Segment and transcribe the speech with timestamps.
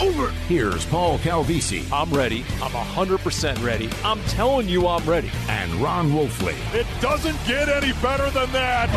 [0.00, 0.30] over.
[0.48, 2.44] Here's Paul Calvisi I'm ready.
[2.62, 3.90] I'm 100% ready.
[4.04, 5.30] I'm telling you I'm ready.
[5.48, 6.54] and Ron Wolfley.
[6.74, 8.88] It doesn't get any better than that.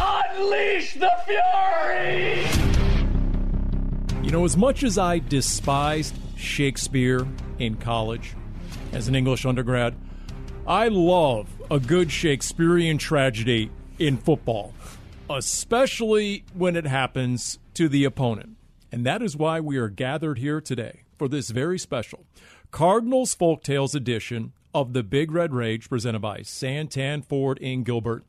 [0.00, 2.46] Unleash the fury!
[4.24, 7.26] You know, as much as I despised Shakespeare
[7.58, 8.34] in college
[8.92, 9.94] as an English undergrad,
[10.66, 14.74] I love a good Shakespearean tragedy in football,
[15.30, 18.57] especially when it happens to the opponent.
[18.90, 22.24] And that is why we are gathered here today for this very special
[22.70, 28.24] Cardinals Folktales edition of the Big Red Rage presented by Santan Ford in Gilbert.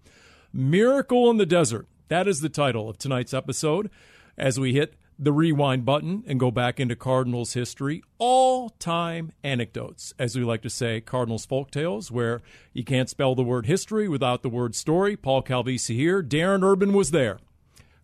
[0.52, 1.88] Miracle in the Desert.
[2.08, 3.90] That is the title of tonight's episode
[4.38, 8.02] as we hit the rewind button and go back into Cardinals history.
[8.18, 12.42] All time anecdotes, as we like to say, Cardinals folktales, where
[12.74, 15.18] you can't spell the word history without the word story.
[15.18, 16.24] Paul Calvisi here.
[16.24, 17.40] Darren Urban was there.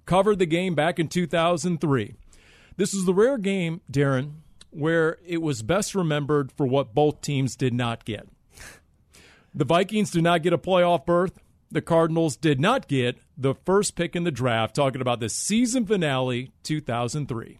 [0.05, 2.15] Covered the game back in 2003.
[2.77, 4.33] This is the rare game, Darren,
[4.71, 8.27] where it was best remembered for what both teams did not get.
[9.53, 11.39] The Vikings did not get a playoff berth.
[11.71, 14.75] The Cardinals did not get the first pick in the draft.
[14.75, 17.59] Talking about the season finale 2003.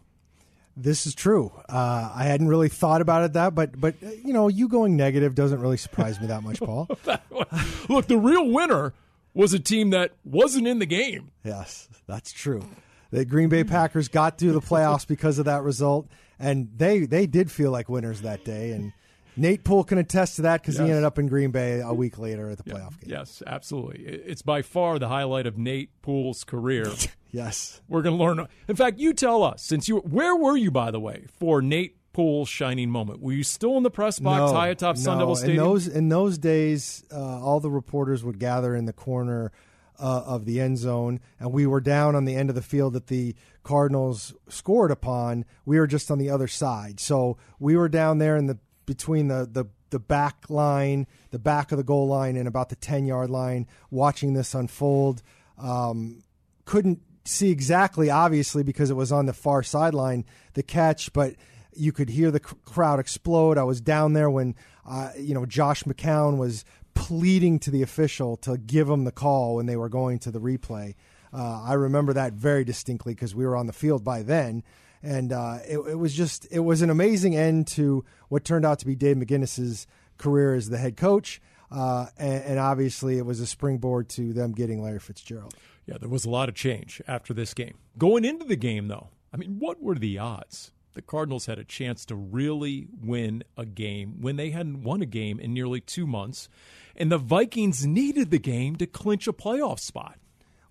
[0.76, 1.52] This is true.
[1.70, 4.94] Uh, I hadn't really thought about it that, but but uh, you know, you going
[4.94, 6.86] negative doesn't really surprise me that much, Paul.
[7.88, 8.92] Look, the real winner
[9.32, 11.30] was a team that wasn't in the game.
[11.44, 12.62] yes, that's true.
[13.10, 16.08] The Green Bay Packers got through the playoffs because of that result,
[16.38, 18.72] and they they did feel like winners that day.
[18.72, 18.92] And
[19.36, 22.18] Nate Poole can attest to that because he ended up in Green Bay a week
[22.18, 23.10] later at the playoff game.
[23.10, 24.00] Yes, absolutely.
[24.04, 26.86] It's by far the highlight of Nate Poole's career.
[27.32, 27.82] Yes.
[27.86, 28.48] We're going to learn.
[28.66, 31.96] In fact, you tell us since you where were you by the way for Nate
[32.14, 33.20] Poole's shining moment?
[33.20, 35.36] Were you still in the press box high atop Sun Devil.
[35.36, 35.58] Stadium?
[35.58, 39.52] In those in those days, uh, all the reporters would gather in the corner
[39.98, 42.92] uh, of the end zone, and we were down on the end of the field
[42.94, 45.44] that the Cardinals scored upon.
[45.64, 49.28] We were just on the other side, so we were down there in the between
[49.28, 53.06] the the the back line, the back of the goal line, and about the ten
[53.06, 55.22] yard line, watching this unfold.
[55.58, 56.22] Um,
[56.64, 60.24] couldn't see exactly, obviously, because it was on the far sideline,
[60.54, 61.34] the catch, but
[61.74, 63.58] you could hear the crowd explode.
[63.58, 64.54] I was down there when,
[64.88, 66.64] uh, you know, Josh McCown was
[66.96, 70.40] pleading to the official to give him the call when they were going to the
[70.40, 70.96] replay.
[71.32, 74.64] Uh, I remember that very distinctly because we were on the field by then.
[75.02, 78.80] And uh, it, it was just, it was an amazing end to what turned out
[78.80, 79.86] to be Dave McGinnis's
[80.18, 81.40] career as the head coach.
[81.70, 85.54] Uh, and, and obviously, it was a springboard to them getting Larry Fitzgerald.
[85.84, 87.74] Yeah, there was a lot of change after this game.
[87.98, 90.72] Going into the game, though, I mean, what were the odds?
[90.94, 95.06] The Cardinals had a chance to really win a game when they hadn't won a
[95.06, 96.48] game in nearly two months,
[96.96, 100.18] and the Vikings needed the game to clinch a playoff spot.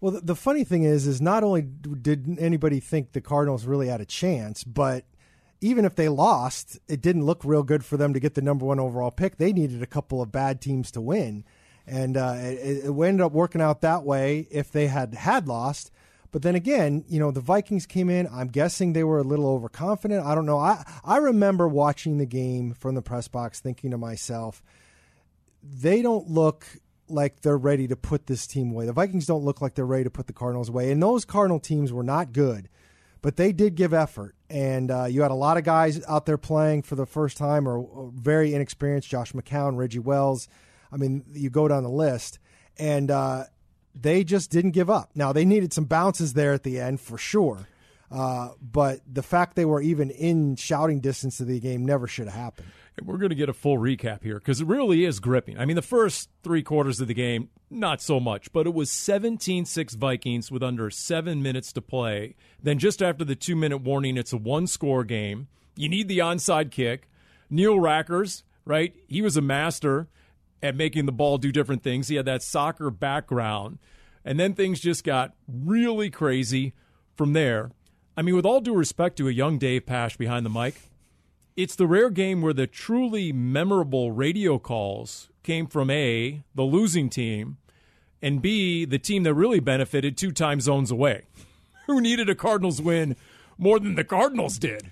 [0.01, 3.87] Well, the, the funny thing is, is not only did anybody think the Cardinals really
[3.87, 5.05] had a chance, but
[5.61, 8.65] even if they lost, it didn't look real good for them to get the number
[8.65, 9.37] one overall pick.
[9.37, 11.43] They needed a couple of bad teams to win,
[11.87, 14.47] and uh, it, it ended up working out that way.
[14.51, 15.91] If they had had lost,
[16.31, 18.27] but then again, you know, the Vikings came in.
[18.27, 20.25] I'm guessing they were a little overconfident.
[20.25, 20.59] I don't know.
[20.59, 24.61] I I remember watching the game from the press box, thinking to myself,
[25.67, 26.65] they don't look
[27.07, 28.85] like they're ready to put this team away.
[28.85, 30.91] The Vikings don't look like they're ready to put the Cardinals away.
[30.91, 32.69] And those Cardinal teams were not good,
[33.21, 34.35] but they did give effort.
[34.49, 37.67] And uh, you had a lot of guys out there playing for the first time
[37.67, 40.47] or, or very inexperienced Josh McCown, Reggie Wells.
[40.91, 42.39] I mean, you go down the list.
[42.77, 43.45] And uh,
[43.93, 45.11] they just didn't give up.
[45.15, 47.67] Now, they needed some bounces there at the end for sure.
[48.15, 52.27] Uh, but the fact they were even in shouting distance of the game never should
[52.27, 52.67] have happened.
[53.03, 55.59] We're going to get a full recap here because it really is gripping.
[55.59, 58.89] I mean, the first three quarters of the game, not so much, but it was
[58.89, 62.35] 17 6 Vikings with under seven minutes to play.
[62.63, 65.49] Then, just after the two minute warning, it's a one score game.
[65.75, 67.09] You need the onside kick.
[67.49, 68.95] Neil Rackers, right?
[69.09, 70.07] He was a master
[70.63, 72.07] at making the ball do different things.
[72.07, 73.77] He had that soccer background.
[74.23, 76.73] And then things just got really crazy
[77.13, 77.71] from there.
[78.17, 80.75] I mean, with all due respect to a young Dave Pasch behind the mic,
[81.55, 87.09] it's the rare game where the truly memorable radio calls came from A, the losing
[87.09, 87.57] team,
[88.21, 91.23] and B, the team that really benefited two time zones away.
[91.87, 93.15] Who needed a Cardinals win
[93.57, 94.91] more than the Cardinals did?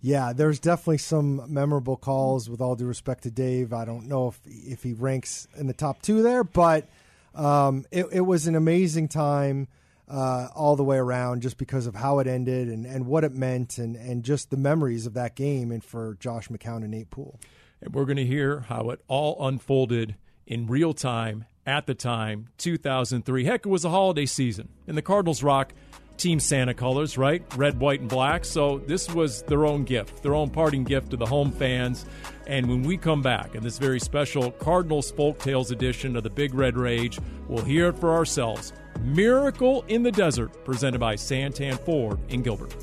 [0.00, 2.50] Yeah, there's definitely some memorable calls.
[2.50, 5.72] With all due respect to Dave, I don't know if if he ranks in the
[5.72, 6.88] top two there, but
[7.36, 9.68] um, it, it, was an amazing time
[10.12, 13.32] uh, all the way around, just because of how it ended and, and what it
[13.32, 17.10] meant, and and just the memories of that game, and for Josh McCown and Nate
[17.10, 17.40] Poole.
[17.80, 20.16] And we're going to hear how it all unfolded
[20.46, 23.44] in real time at the time, 2003.
[23.44, 25.72] Heck, it was a holiday season, and the Cardinals rock
[26.18, 27.42] Team Santa colors, right?
[27.56, 28.44] Red, white, and black.
[28.44, 32.04] So this was their own gift, their own parting gift to the home fans.
[32.46, 36.30] And when we come back in this very special Cardinals Folk Tales edition of the
[36.30, 37.18] Big Red Rage,
[37.48, 38.72] we'll hear it for ourselves.
[39.00, 42.74] Miracle in the Desert, presented by Santan Ford in Gilbert.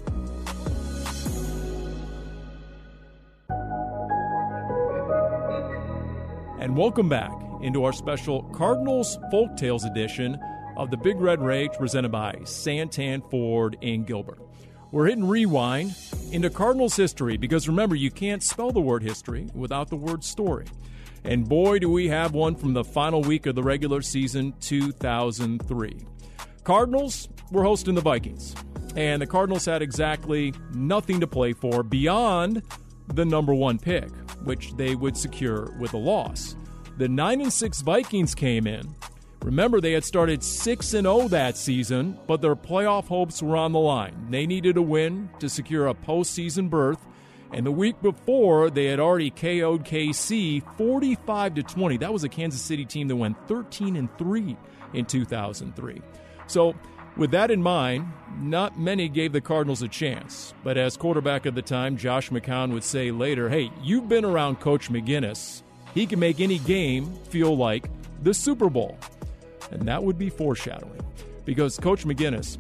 [6.59, 10.37] And welcome back into our special Cardinals Folktales edition
[10.75, 14.39] of the Big Red Rage presented by Santan Ford in Gilbert.
[14.91, 15.95] We're hitting rewind
[16.31, 20.65] into Cardinals history because remember, you can't spell the word history without the word story.
[21.23, 26.05] And boy, do we have one from the final week of the regular season 2003.
[26.63, 28.55] Cardinals were hosting the Vikings,
[28.95, 32.61] and the Cardinals had exactly nothing to play for beyond
[33.07, 34.09] the number one pick,
[34.43, 36.55] which they would secure with a loss.
[36.97, 38.95] The 9 and 6 Vikings came in
[39.43, 43.71] Remember, they had started 6 and 0 that season, but their playoff hopes were on
[43.71, 44.27] the line.
[44.29, 46.99] They needed a win to secure a postseason berth,
[47.51, 51.97] and the week before, they had already KO'd KC 45 to 20.
[51.97, 54.57] That was a Kansas City team that went 13 and 3
[54.93, 56.01] in 2003.
[56.47, 56.75] So,
[57.17, 58.07] with that in mind,
[58.39, 60.53] not many gave the Cardinals a chance.
[60.63, 64.59] But as quarterback at the time, Josh McCown would say later, hey, you've been around
[64.59, 65.63] Coach McGinnis.
[65.93, 67.89] He can make any game feel like
[68.21, 68.97] the Super Bowl
[69.71, 71.01] and that would be foreshadowing.
[71.45, 72.57] Because Coach McGinnis,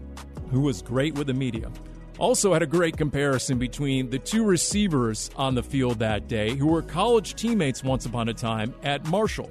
[0.51, 1.71] who was great with the media,
[2.19, 6.67] also had a great comparison between the two receivers on the field that day who
[6.67, 9.49] were college teammates once upon a time at Marshall.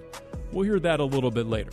[0.52, 1.70] We'll hear that a little bit later.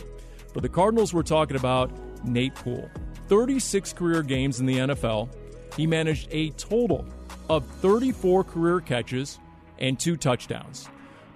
[0.54, 1.90] But the Cardinals were talking about
[2.24, 2.90] Nate Poole.
[3.28, 5.28] 36 career games in the NFL.
[5.76, 7.04] He managed a total
[7.50, 9.38] of 34 career catches
[9.78, 10.88] and two touchdowns.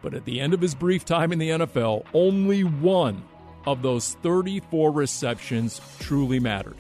[0.03, 3.23] But at the end of his brief time in the NFL, only one
[3.67, 6.77] of those 34 receptions truly mattered.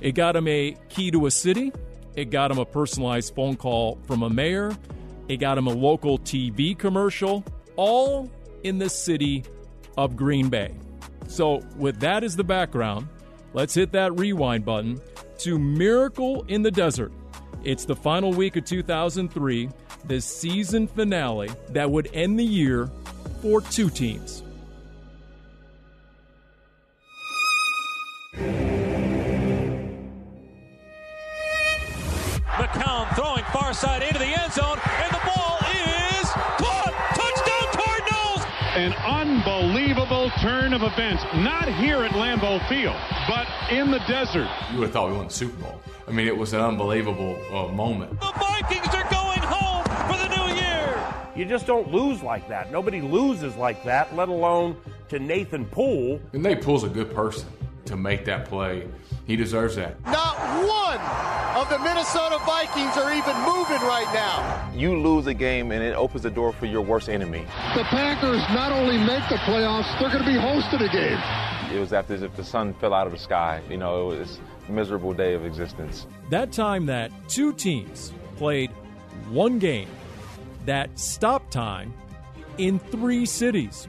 [0.00, 1.72] It got him a key to a city,
[2.18, 4.76] it got him a personalized phone call from a mayor,
[5.28, 7.44] it got him a local TV commercial,
[7.76, 8.28] all
[8.64, 9.44] in the city
[9.96, 10.74] of Green Bay.
[11.28, 13.06] So, with that as the background,
[13.52, 15.00] let's hit that rewind button
[15.38, 17.12] to Miracle in the Desert.
[17.62, 19.68] It's the final week of 2003,
[20.06, 22.90] the season finale that would end the year
[23.42, 24.42] for two teams.
[33.52, 36.28] Far side into the end zone, and the ball is
[36.60, 36.92] caught.
[37.14, 38.42] Touchdown Cardinals!
[38.76, 41.22] An unbelievable turn of events.
[41.34, 42.96] Not here at Lambeau Field,
[43.28, 44.48] but in the desert.
[44.70, 45.80] You would have thought we won the Super Bowl.
[46.06, 48.18] I mean, it was an unbelievable uh, moment.
[48.20, 51.14] The Vikings are going home for the new year.
[51.36, 52.72] You just don't lose like that.
[52.72, 54.76] Nobody loses like that, let alone
[55.08, 56.20] to Nathan Poole.
[56.32, 57.48] And Nate Poole's a good person
[57.86, 58.86] to make that play.
[59.26, 60.02] He deserves that.
[60.04, 64.70] Not one of the Minnesota Vikings are even moving right now.
[64.72, 67.40] You lose a game and it opens the door for your worst enemy.
[67.74, 71.18] The Packers not only make the playoffs, they're going to be hosting a game.
[71.74, 73.60] It was after as if the sun fell out of the sky.
[73.68, 74.38] You know, it was
[74.68, 76.06] a miserable day of existence.
[76.30, 78.70] That time that two teams played
[79.28, 79.88] one game
[80.64, 81.92] that stopped time
[82.58, 83.88] in three cities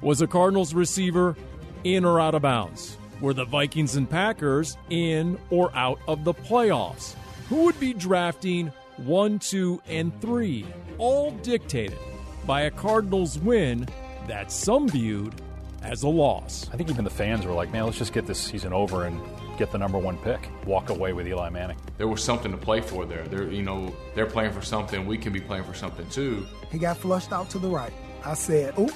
[0.00, 1.36] was a Cardinals receiver
[1.82, 6.34] in or out of bounds were the Vikings and Packers in or out of the
[6.34, 7.14] playoffs?
[7.48, 10.66] Who would be drafting one, two, and three?
[10.98, 11.98] All dictated
[12.46, 13.86] by a Cardinals win
[14.28, 15.34] that some viewed
[15.82, 16.68] as a loss.
[16.72, 19.20] I think even the fans were like, man, let's just get this season over and
[19.58, 20.48] get the number one pick.
[20.64, 21.76] Walk away with Eli Manning.
[21.98, 23.26] There was something to play for there.
[23.26, 25.06] They're, you know, they're playing for something.
[25.06, 26.46] We can be playing for something too.
[26.70, 27.92] He got flushed out to the right.
[28.24, 28.90] I said, oh,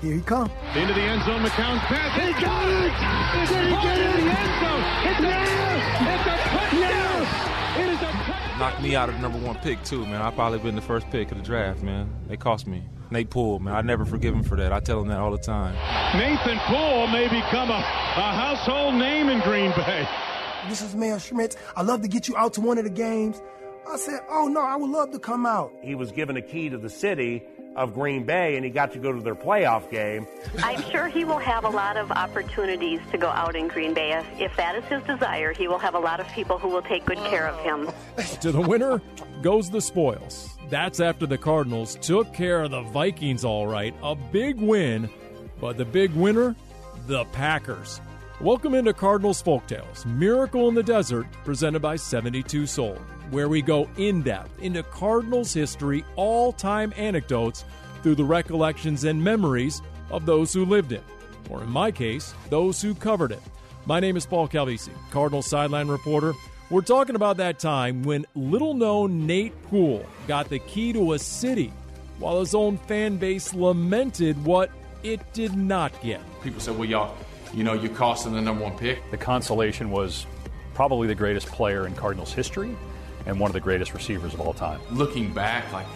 [0.00, 0.50] here he comes.
[0.74, 2.14] Into the end zone, McCown's pass.
[2.20, 3.48] He got it!
[3.48, 4.18] Did he get it?
[4.18, 4.84] in the end zone.
[5.08, 5.48] It's yes!
[5.98, 6.80] a, it's a touchdown!
[6.80, 7.78] Yes!
[7.78, 8.58] It is a touchdown.
[8.58, 10.22] Knocked me out of the number one pick, too, man.
[10.22, 12.10] I probably been the first pick of the draft, man.
[12.28, 12.84] They cost me.
[13.10, 13.74] Nate Poole, man.
[13.74, 14.72] I never forgive him for that.
[14.72, 15.74] I tell him that all the time.
[16.18, 20.06] Nathan Poole may become a, a household name in Green Bay.
[20.68, 21.56] this is Mayor Schmitt.
[21.76, 23.40] I'd love to get you out to one of the games.
[23.90, 25.72] I said, oh no, I would love to come out.
[25.82, 27.42] He was given a key to the city
[27.78, 30.26] of Green Bay and he got to go to their playoff game.
[30.62, 34.12] I'm sure he will have a lot of opportunities to go out in Green Bay.
[34.12, 36.82] If, if that is his desire, he will have a lot of people who will
[36.82, 37.88] take good care of him.
[38.40, 39.00] to the winner
[39.42, 40.56] goes the spoils.
[40.68, 43.94] That's after the Cardinals took care of the Vikings all right.
[44.02, 45.08] A big win,
[45.60, 46.56] but the big winner,
[47.06, 48.00] the Packers.
[48.40, 52.94] Welcome into Cardinals Folktales, Miracle in the Desert, presented by 72 Soul,
[53.30, 57.64] where we go in depth into Cardinals history, all time anecdotes
[58.00, 61.02] through the recollections and memories of those who lived it,
[61.50, 63.42] or in my case, those who covered it.
[63.86, 66.32] My name is Paul Calvisi, Cardinals sideline reporter.
[66.70, 71.18] We're talking about that time when little known Nate Poole got the key to a
[71.18, 71.72] city
[72.20, 74.70] while his own fan base lamented what
[75.02, 76.20] it did not get.
[76.40, 77.16] People said, well, y'all
[77.52, 79.10] you know, you cost them the number one pick.
[79.10, 80.26] The consolation was
[80.74, 82.76] probably the greatest player in Cardinals history
[83.26, 84.80] and one of the greatest receivers of all time.
[84.90, 85.86] Looking back, like,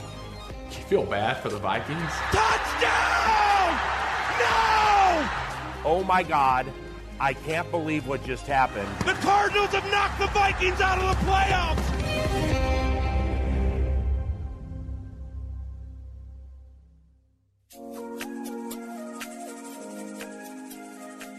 [0.71, 2.11] you feel bad for the Vikings?
[2.31, 3.79] Touchdown!
[4.39, 5.29] No!
[5.85, 6.67] Oh my God.
[7.21, 8.89] I can't believe what just happened.
[9.07, 11.93] The Cardinals have knocked the Vikings out of the playoffs!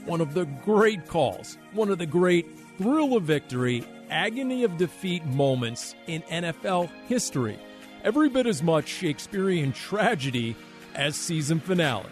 [0.05, 5.25] One of the great calls, one of the great thrill of victory, agony of defeat
[5.25, 7.59] moments in NFL history.
[8.03, 10.55] Every bit as much Shakespearean tragedy
[10.93, 12.09] as season finale.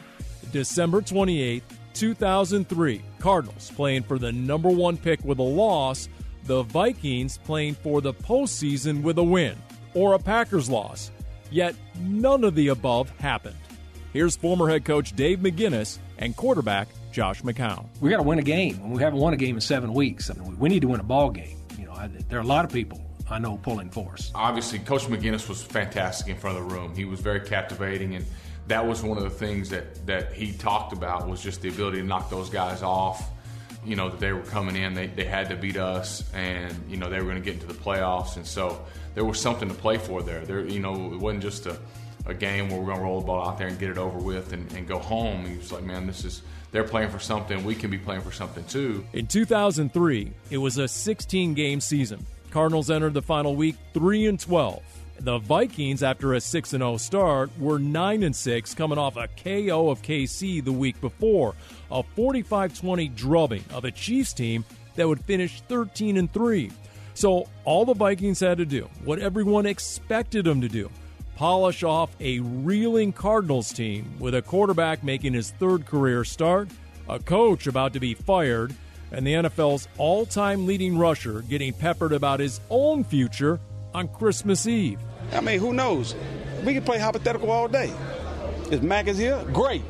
[0.52, 3.02] December 28th, 2003.
[3.20, 6.08] Cardinals playing for the number one pick with a loss.
[6.46, 9.58] The Vikings playing for the postseason with a win
[9.94, 11.12] or a Packers loss.
[11.50, 13.58] Yet none of the above happened.
[14.14, 17.88] Here's former head coach Dave McGinnis and quarterback Josh McCown.
[18.00, 18.76] We got to win a game.
[18.84, 20.30] And we haven't won a game in seven weeks.
[20.30, 21.58] I mean, we need to win a ball game.
[21.78, 24.32] You know, I, there are a lot of people I know pulling for us.
[24.36, 26.96] Obviously, Coach McGinnis was fantastic in front of the room.
[26.96, 28.26] He was very captivating, and
[28.68, 32.00] that was one of the things that that he talked about was just the ability
[32.00, 33.30] to knock those guys off.
[33.86, 36.98] You know that they were coming in, they, they had to beat us, and you
[36.98, 39.74] know they were going to get into the playoffs, and so there was something to
[39.74, 40.46] play for there.
[40.46, 41.78] There, you know, it wasn't just a,
[42.26, 44.20] a game where we're going to roll the ball out there and get it over
[44.20, 45.46] with and, and go home.
[45.46, 48.32] He was like, man, this is they're playing for something, we can be playing for
[48.32, 49.06] something too.
[49.14, 52.26] In 2003, it was a 16 game season.
[52.50, 54.82] Cardinals entered the final week 3 and 12.
[55.20, 59.90] The Vikings, after a 6 0 start, were 9 and 6, coming off a KO
[59.90, 61.54] of KC the week before,
[61.92, 66.72] a 45 20 drubbing of a Chiefs team that would finish 13 and 3.
[67.14, 70.90] So, all the Vikings had to do, what everyone expected them to do,
[71.42, 76.70] polish off a reeling Cardinals team with a quarterback making his third career start,
[77.10, 78.76] a coach about to be fired,
[79.12, 83.60] and the NFL's all time leading rusher getting peppered about his own future
[83.92, 85.00] on Christmas Eve.
[85.34, 86.14] I mean, who knows?
[86.64, 87.92] We can play hypothetical all day.
[88.70, 89.82] If Mac is here, great.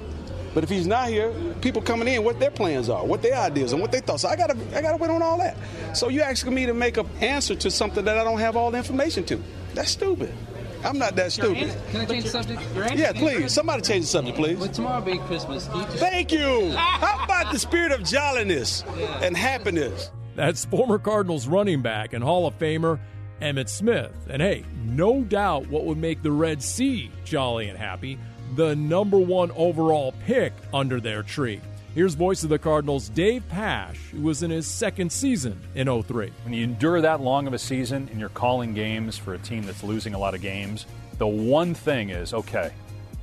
[0.54, 3.74] But if he's not here, people coming in, what their plans are, what their ideas,
[3.74, 4.22] and what they thought.
[4.22, 5.58] So I gotta, I gotta wait on all that.
[5.98, 8.72] So you're asking me to make an answer to something that I don't have all
[8.72, 9.44] the information to?
[9.74, 10.34] That's stupid.
[10.84, 11.74] I'm not that stupid.
[11.92, 12.62] Can I change the subject?
[12.96, 13.52] Yeah, please.
[13.52, 14.58] Somebody change the subject, please.
[14.58, 15.70] Will tomorrow being Christmas?
[15.76, 16.72] You Thank you.
[16.76, 19.24] How about the spirit of jolliness yeah.
[19.24, 20.12] and happiness?
[20.36, 23.00] That's former Cardinals running back and Hall of Famer
[23.42, 24.14] Emmitt Smith.
[24.30, 28.18] And hey, no doubt what would make the Red Sea jolly and happy
[28.56, 31.62] the number one overall pick under their tree.
[31.94, 36.32] Here's voice of the Cardinals, Dave Pasch, who was in his second season in 03.
[36.46, 39.64] When you endure that long of a season and you're calling games for a team
[39.64, 40.86] that's losing a lot of games,
[41.18, 42.72] the one thing is okay,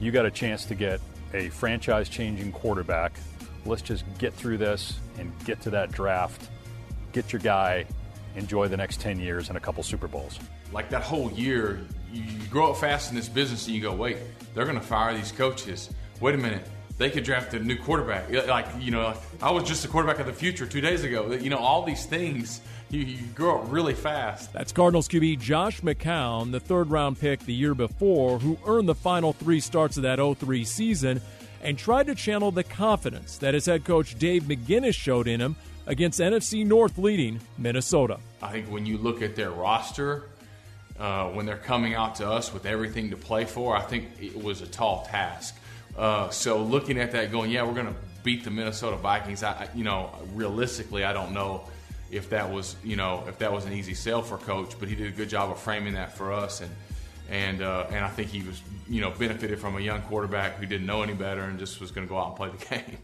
[0.00, 1.00] you got a chance to get
[1.32, 3.18] a franchise changing quarterback.
[3.64, 6.50] Let's just get through this and get to that draft,
[7.12, 7.86] get your guy,
[8.36, 10.38] enjoy the next 10 years and a couple Super Bowls.
[10.74, 11.80] Like that whole year,
[12.12, 14.18] you grow up fast in this business and you go, wait,
[14.54, 15.88] they're going to fire these coaches.
[16.20, 16.68] Wait a minute
[16.98, 18.30] they could draft a new quarterback.
[18.48, 21.32] Like, you know, I was just a quarterback of the future two days ago.
[21.32, 24.52] You know, all these things, you, you grow up really fast.
[24.52, 28.96] That's Cardinals QB Josh McCown, the third round pick the year before, who earned the
[28.96, 31.20] final three starts of that 03 season
[31.62, 35.56] and tried to channel the confidence that his head coach Dave McGinnis showed in him
[35.86, 38.18] against NFC North leading Minnesota.
[38.42, 40.24] I think when you look at their roster,
[40.98, 44.42] uh, when they're coming out to us with everything to play for, I think it
[44.42, 45.57] was a tall task.
[45.98, 49.42] Uh, so looking at that, going, yeah, we're going to beat the Minnesota Vikings.
[49.42, 51.64] I, you know, realistically, I don't know
[52.10, 54.94] if that was, you know, if that was an easy sale for coach, but he
[54.94, 56.70] did a good job of framing that for us, and
[57.28, 60.66] and uh, and I think he was, you know, benefited from a young quarterback who
[60.66, 62.98] didn't know any better and just was going to go out and play the game.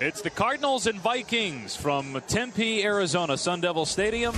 [0.00, 4.34] It's the Cardinals and Vikings from Tempe, Arizona, Sun Devil Stadium.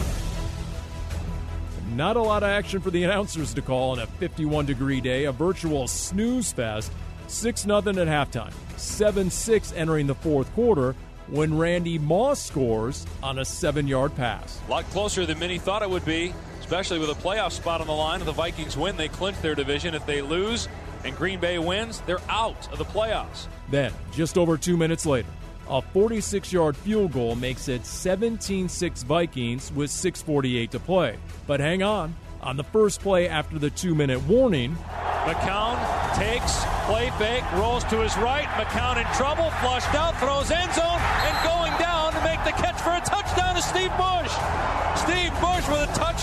[1.95, 5.27] Not a lot of action for the announcers to call on a 51 degree day,
[5.27, 6.91] a virtual snooze fest.
[7.29, 10.95] 6 0 at halftime, 7 6 entering the fourth quarter
[11.29, 14.61] when Randy Moss scores on a seven yard pass.
[14.67, 17.87] A lot closer than many thought it would be, especially with a playoff spot on
[17.87, 18.21] the line.
[18.21, 19.95] If the Vikings win, they clinch their division.
[19.95, 20.69] If they lose
[21.05, 23.47] and Green Bay wins, they're out of the playoffs.
[23.71, 25.29] Then, just over two minutes later,
[25.69, 31.17] a 46 yard field goal makes it 17 6 Vikings with 6.48 to play.
[31.47, 32.15] But hang on.
[32.43, 34.77] On the first play after the two minute warning,
[35.25, 35.81] McCown
[36.15, 38.45] takes, play fake, rolls to his right.
[38.61, 42.77] McCown in trouble, flushed out, throws end zone, and going down to make the catch
[42.83, 44.33] for a touchdown to Steve Bush.
[45.01, 46.14] Steve Bush with a touchdown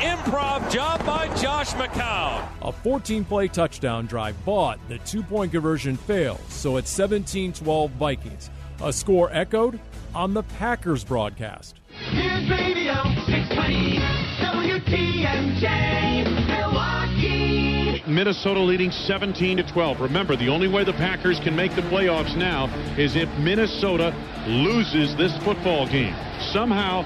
[0.00, 2.48] improv job by Josh McCown.
[2.62, 7.90] A 14 play touchdown drive, bought, the two point conversion fails, so it's 17 12
[7.92, 8.50] Vikings.
[8.82, 9.78] A score echoed
[10.14, 11.80] on the Packers broadcast.
[11.88, 12.94] Here's Radio
[13.26, 13.98] 620
[14.40, 18.02] WTMJ Milwaukee.
[18.10, 20.00] Minnesota leading 17 to 12.
[20.00, 22.66] Remember, the only way the Packers can make the playoffs now
[22.96, 24.14] is if Minnesota
[24.46, 26.14] loses this football game.
[26.52, 27.04] Somehow,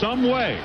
[0.00, 0.60] some way.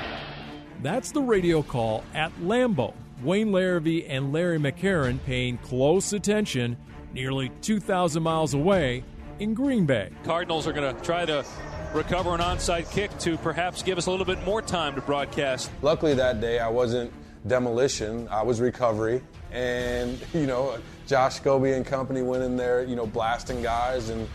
[0.82, 2.94] That's the radio call at Lambeau.
[3.22, 6.76] Wayne Larrivee and Larry McCarren paying close attention
[7.12, 9.02] nearly 2,000 miles away
[9.40, 10.10] in Green Bay.
[10.24, 11.44] Cardinals are going to try to
[11.92, 15.70] recover an onside kick to perhaps give us a little bit more time to broadcast.
[15.82, 17.12] Luckily that day I wasn't
[17.46, 19.22] demolition, I was recovery.
[19.50, 24.28] And, you know, Josh Scobey and company went in there, you know, blasting guys and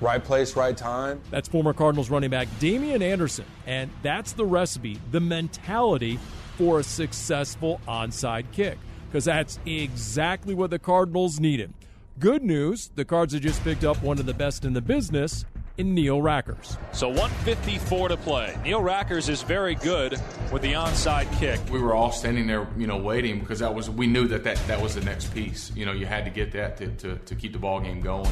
[0.00, 1.20] right place, right time.
[1.30, 3.44] That's former Cardinals running back Damien Anderson.
[3.66, 6.18] And that's the recipe, the mentality
[6.56, 8.78] for a successful onside kick.
[9.08, 11.72] Because that's exactly what the Cardinals needed.
[12.18, 15.44] Good news the Cards have just picked up one of the best in the business
[15.78, 16.76] in Neil Rackers.
[16.92, 18.56] So 154 to play.
[18.62, 20.20] Neil Rackers is very good
[20.52, 21.58] with the onside kick.
[21.72, 24.58] We were all standing there, you know, waiting because that was we knew that that,
[24.66, 25.72] that was the next piece.
[25.74, 28.30] You know, you had to get that to, to, to keep the ball game going.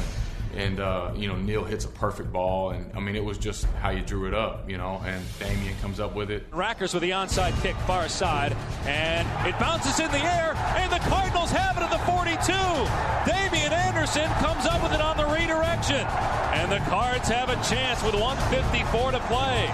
[0.59, 3.63] And uh, you know, Neil hits a perfect ball, and I mean, it was just
[3.81, 5.01] how you drew it up, you know.
[5.05, 6.51] And Damien comes up with it.
[6.51, 8.53] Rackers with the onside kick far side,
[8.85, 12.51] and it bounces in the air, and the Cardinals have it at the 42.
[13.31, 16.05] Damien Anderson comes up with it on the redirection,
[16.51, 19.73] and the Cards have a chance with 154 to play.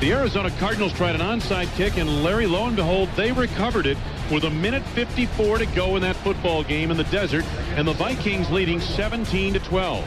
[0.00, 3.96] The Arizona Cardinals tried an onside kick, and Larry, lo and behold, they recovered it
[4.30, 7.46] with a minute 54 to go in that football game in the desert,
[7.76, 10.04] and the Vikings leading 17 to 12.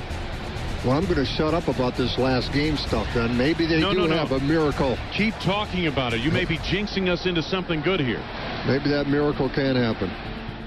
[0.85, 3.37] Well, I'm going to shut up about this last game stuff then.
[3.37, 4.15] Maybe they no, do no, no.
[4.15, 4.97] have a miracle.
[5.11, 6.21] Keep talking about it.
[6.21, 8.23] You may be jinxing us into something good here.
[8.65, 10.09] Maybe that miracle can happen.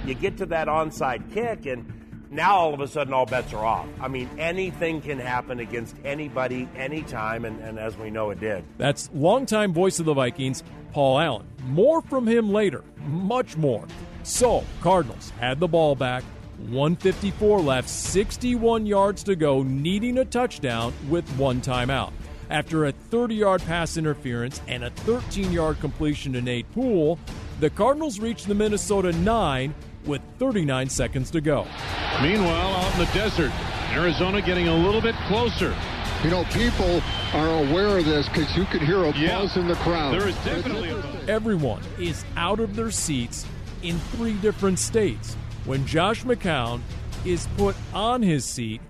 [0.06, 1.90] You get to that onside kick, and
[2.30, 3.88] now all of a sudden all bets are off.
[4.02, 8.64] I mean, anything can happen against anybody, anytime, and, and as we know, it did.
[8.76, 11.46] That's longtime voice of the Vikings, Paul Allen.
[11.64, 13.86] More from him later, much more.
[14.24, 16.22] So, Cardinals had the ball back,
[16.70, 22.12] 154 left, 61 yards to go, needing a touchdown with one timeout.
[22.50, 27.18] After a 30 yard pass interference and a 13 yard completion to Nate Poole,
[27.60, 31.66] the Cardinals reached the Minnesota 9 with 39 seconds to go.
[32.20, 33.52] Meanwhile, out in the desert,
[33.92, 35.74] Arizona getting a little bit closer.
[36.24, 39.38] You know, people are aware of this because you could hear a Yeah.
[39.40, 40.12] buzz in the crowd.
[40.12, 43.46] There is definitely a Everyone is out of their seats
[43.82, 46.80] in three different states when Josh McCown
[47.24, 48.80] is put on his seat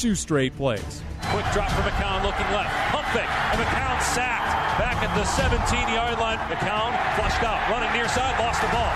[0.00, 1.02] two straight plays.
[1.28, 2.72] Quick drop for McCown looking left.
[2.90, 3.28] Pump fake.
[3.52, 4.80] And McCown sacked.
[4.80, 6.38] Back at the 17 yard line.
[6.48, 7.60] McCown flushed out.
[7.70, 8.38] Running near side.
[8.40, 8.92] Lost the ball.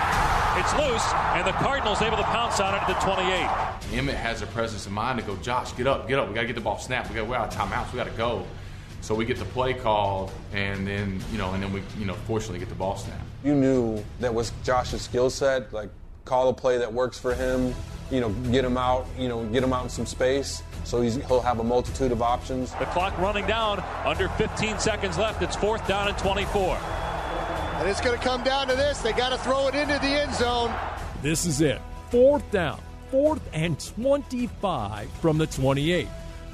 [0.57, 1.13] It's loose.
[1.37, 3.99] And the Cardinals able to pounce on it at the 28.
[3.99, 6.27] Emmitt has a presence of mind to go, Josh, get up, get up.
[6.27, 7.09] We got to get the ball snapped.
[7.09, 7.91] We got we're out of timeouts.
[7.91, 8.47] We got to go.
[9.01, 12.15] So we get the play called, and then you know, and then we you know,
[12.25, 13.21] fortunately get the ball snapped.
[13.43, 15.71] You knew that was Josh's skill set.
[15.71, 15.91] Like,
[16.25, 17.73] call a play that works for him.
[18.11, 19.07] You know, get him out.
[19.17, 20.61] You know, get him out in some space.
[20.83, 22.71] So he's, he'll have a multitude of options.
[22.73, 23.83] The clock running down.
[24.05, 25.41] Under 15 seconds left.
[25.41, 26.77] It's fourth down and 24.
[26.77, 29.01] And it's going to come down to this.
[29.01, 30.73] They got to throw it into the end zone.
[31.21, 31.81] This is it.
[32.09, 32.79] Fourth down.
[33.09, 36.07] Fourth and 25 from the 28.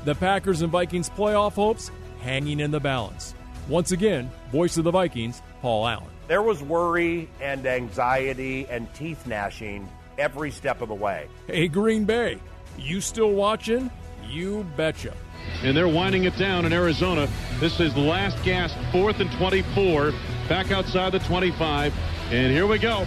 [0.05, 3.35] The Packers and Vikings playoff hopes hanging in the balance.
[3.67, 6.07] Once again, voice of the Vikings, Paul Allen.
[6.31, 11.27] There was worry and anxiety and teeth gnashing every step of the way.
[11.45, 12.39] Hey, Green Bay,
[12.77, 13.91] you still watching?
[14.25, 15.13] You betcha.
[15.61, 17.27] And they're winding it down in Arizona.
[17.59, 20.13] This is the last gasp, fourth and 24.
[20.47, 21.93] Back outside the 25.
[22.31, 23.05] And here we go.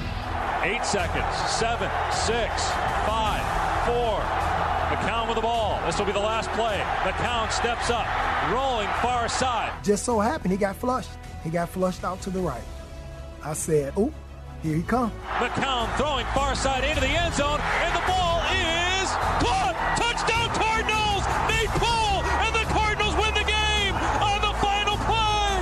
[0.63, 1.35] Eight seconds.
[1.51, 2.71] Seven, six,
[3.07, 3.41] five,
[3.87, 4.21] four.
[4.95, 5.81] McCown with with the ball.
[5.87, 6.79] This will be the last play.
[7.11, 8.07] McCown steps up,
[8.53, 9.83] rolling far side.
[9.83, 11.09] Just so happened he got flushed.
[11.43, 12.63] He got flushed out to the right.
[13.45, 14.13] I said, "Oh,
[14.63, 15.13] here he comes.
[15.37, 19.09] McCown throwing far side into the end zone, and the ball is
[19.45, 19.75] caught.
[20.01, 21.23] Touchdown Cardinals!
[21.53, 25.53] Nate Poole, and the Cardinals win the game on the final play,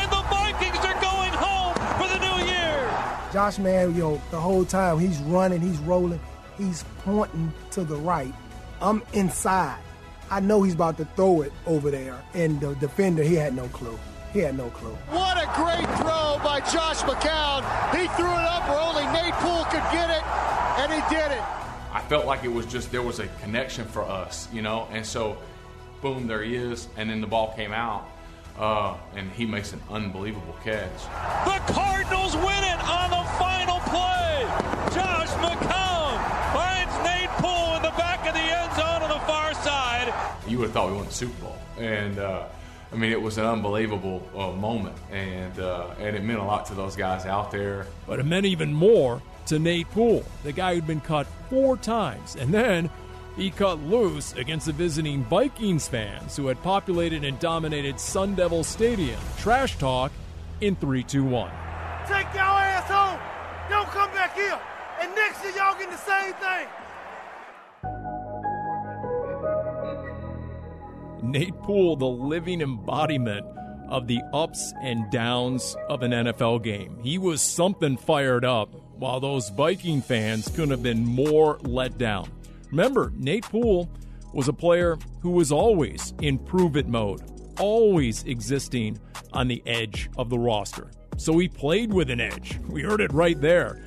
[0.00, 2.90] and the Vikings are going home for the new year.
[3.32, 6.20] Josh, man, you know, the whole time he's running, he's rolling,
[6.56, 8.32] he's pointing to the right.
[8.80, 9.78] I'm inside.
[10.30, 13.68] I know he's about to throw it over there, and the defender, he had no
[13.68, 13.98] clue.
[14.32, 14.96] He had no clue.
[15.10, 17.62] What a great throw by Josh McCown.
[17.94, 20.24] He threw it up where only Nate Poole could get it,
[20.78, 21.42] and he did it.
[21.92, 25.04] I felt like it was just there was a connection for us, you know, and
[25.04, 25.38] so
[26.02, 28.08] boom, there he is, and then the ball came out,
[28.58, 31.02] uh, and he makes an unbelievable catch.
[31.44, 34.42] The Cardinals win it on the final play.
[34.94, 36.18] Josh McCown
[36.52, 40.12] finds Nate Poole in the back of the end zone on the far side.
[40.48, 42.44] You would have thought we won the Super Bowl, and uh,
[42.96, 46.64] I mean it was an unbelievable uh, moment, and uh, and it meant a lot
[46.66, 47.86] to those guys out there.
[48.06, 52.36] But it meant even more to Nate Poole, the guy who'd been cut four times,
[52.36, 52.88] and then
[53.36, 58.64] he cut loose against the visiting Vikings fans who had populated and dominated Sun Devil
[58.64, 59.20] Stadium.
[59.36, 60.10] Trash talk
[60.62, 61.50] in 3 2 1.
[62.06, 63.20] Take y'all ass home.
[63.68, 64.58] Don't come back here.
[65.02, 66.66] And next year, y'all getting the same thing.
[71.22, 73.46] Nate Poole, the living embodiment
[73.88, 76.98] of the ups and downs of an NFL game.
[77.02, 82.30] He was something fired up, while those Viking fans couldn't have been more let down.
[82.70, 83.88] Remember, Nate Poole
[84.32, 87.22] was a player who was always in prove it mode,
[87.60, 88.98] always existing
[89.32, 90.90] on the edge of the roster.
[91.16, 92.58] So he played with an edge.
[92.68, 93.80] We heard it right there.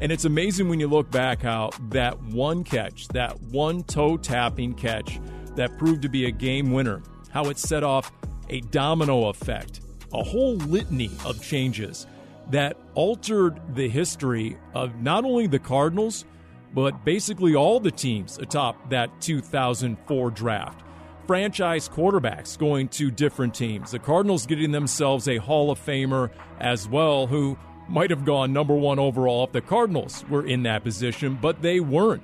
[0.00, 4.74] And it's amazing when you look back how that one catch, that one toe tapping
[4.74, 5.20] catch
[5.56, 8.12] that proved to be a game winner, how it set off
[8.48, 9.80] a domino effect,
[10.12, 12.06] a whole litany of changes
[12.50, 16.24] that altered the history of not only the Cardinals,
[16.74, 20.82] but basically all the teams atop that 2004 draft.
[21.26, 23.92] Franchise quarterbacks going to different teams.
[23.92, 27.56] The Cardinals getting themselves a Hall of Famer as well, who
[27.88, 31.78] might have gone number one overall if the Cardinals were in that position, but they
[31.80, 32.22] weren't.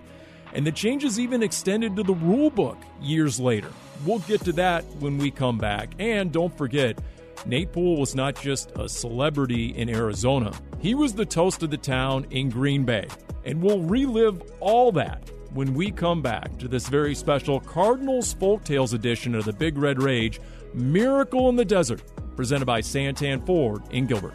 [0.55, 3.71] And the changes even extended to the rule book years later.
[4.05, 5.91] We'll get to that when we come back.
[5.99, 6.99] And don't forget,
[7.47, 11.77] Nate Poole was not just a celebrity in Arizona, he was the toast of the
[11.77, 13.07] town in Green Bay.
[13.45, 18.93] And we'll relive all that when we come back to this very special Cardinals Folktales
[18.93, 20.41] edition of the Big Red Rage
[20.75, 22.03] Miracle in the Desert,
[22.37, 24.35] presented by Santan Ford in Gilbert.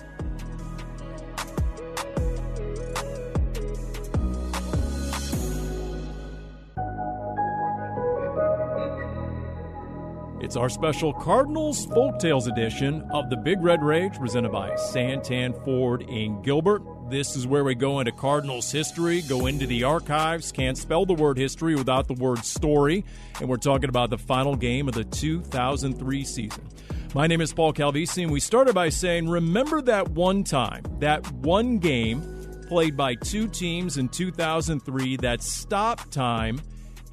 [10.43, 16.01] It's our special Cardinals Folktales edition of the Big Red Rage, presented by Santan Ford
[16.01, 16.82] in Gilbert.
[17.10, 20.51] This is where we go into Cardinals history, go into the archives.
[20.51, 23.06] Can't spell the word history without the word story.
[23.39, 26.69] And we're talking about the final game of the 2003 season.
[27.15, 31.25] My name is Paul Calvisi, and we started by saying, remember that one time, that
[31.32, 32.21] one game
[32.67, 36.62] played by two teams in 2003 that stopped time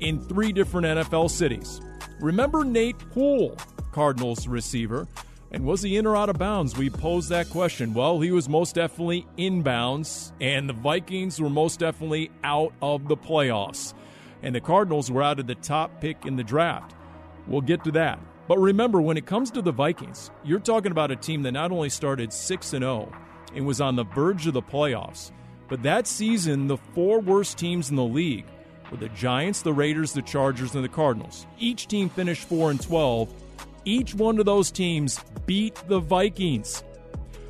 [0.01, 1.81] in three different NFL cities.
[2.21, 3.57] Remember Nate Poole,
[3.93, 5.09] Cardinals receiver,
[5.53, 6.77] and was he in or out of bounds?
[6.77, 7.95] We posed that question.
[7.95, 13.17] Well, he was most definitely inbounds, and the Vikings were most definitely out of the
[13.17, 13.95] playoffs.
[14.43, 16.95] And the Cardinals were out of the top pick in the draft.
[17.47, 18.21] We'll get to that.
[18.47, 21.73] But remember, when it comes to the Vikings, you're talking about a team that not
[21.73, 23.11] only started 6 and 0
[23.55, 25.31] and was on the verge of the playoffs,
[25.69, 28.45] but that season, the four worst teams in the league
[28.90, 31.46] were the Giants, the Raiders, the Chargers, and the Cardinals.
[31.59, 33.33] Each team finished 4 and 12.
[33.85, 36.83] Each one of those teams beat the Vikings.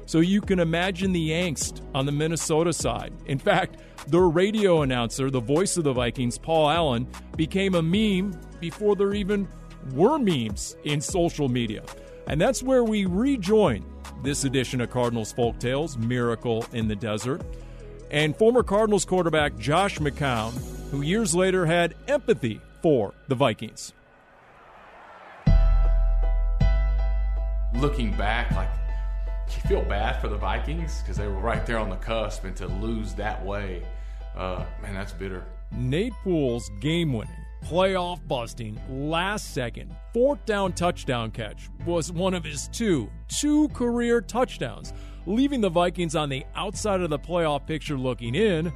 [0.06, 3.12] So you can imagine the angst on the Minnesota side.
[3.26, 3.76] In fact,
[4.08, 9.14] their radio announcer, the voice of the Vikings, Paul Allen, became a meme before there
[9.14, 9.48] even
[9.92, 11.84] were memes in social media.
[12.26, 13.84] And that's where we rejoin
[14.22, 17.42] this edition of Cardinals Folk Tales, Miracle in the Desert.
[18.10, 20.52] And former Cardinals quarterback Josh McCown,
[20.90, 23.92] who years later had empathy for the Vikings.
[27.76, 28.68] Looking back, like
[29.54, 32.56] you feel bad for the Vikings because they were right there on the cusp, and
[32.56, 33.82] to lose that way,
[34.36, 35.44] uh, man, that's bitter.
[35.72, 37.32] Nate Poole's game winning,
[37.64, 44.20] playoff busting, last second, fourth down touchdown catch was one of his two, two career
[44.20, 44.92] touchdowns,
[45.26, 48.72] leaving the Vikings on the outside of the playoff picture looking in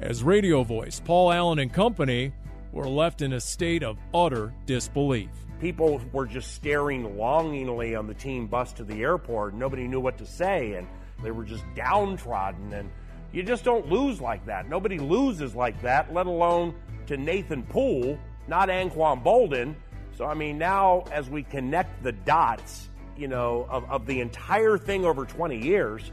[0.00, 2.32] as radio voice Paul Allen and company
[2.72, 5.30] were left in a state of utter disbelief.
[5.60, 9.54] People were just staring longingly on the team bus to the airport.
[9.54, 10.86] Nobody knew what to say, and
[11.22, 12.72] they were just downtrodden.
[12.72, 12.90] And
[13.32, 14.68] you just don't lose like that.
[14.68, 16.74] Nobody loses like that, let alone
[17.06, 19.74] to Nathan Poole, not Anquan Boldin.
[20.16, 24.78] So, I mean, now as we connect the dots, you know, of, of the entire
[24.78, 26.12] thing over 20 years,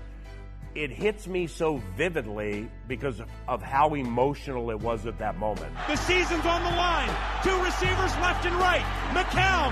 [0.73, 5.71] it hits me so vividly because of, how emotional it was at that moment.
[5.87, 7.09] The season's on the line.
[7.43, 8.83] Two receivers left and right.
[9.13, 9.71] McCown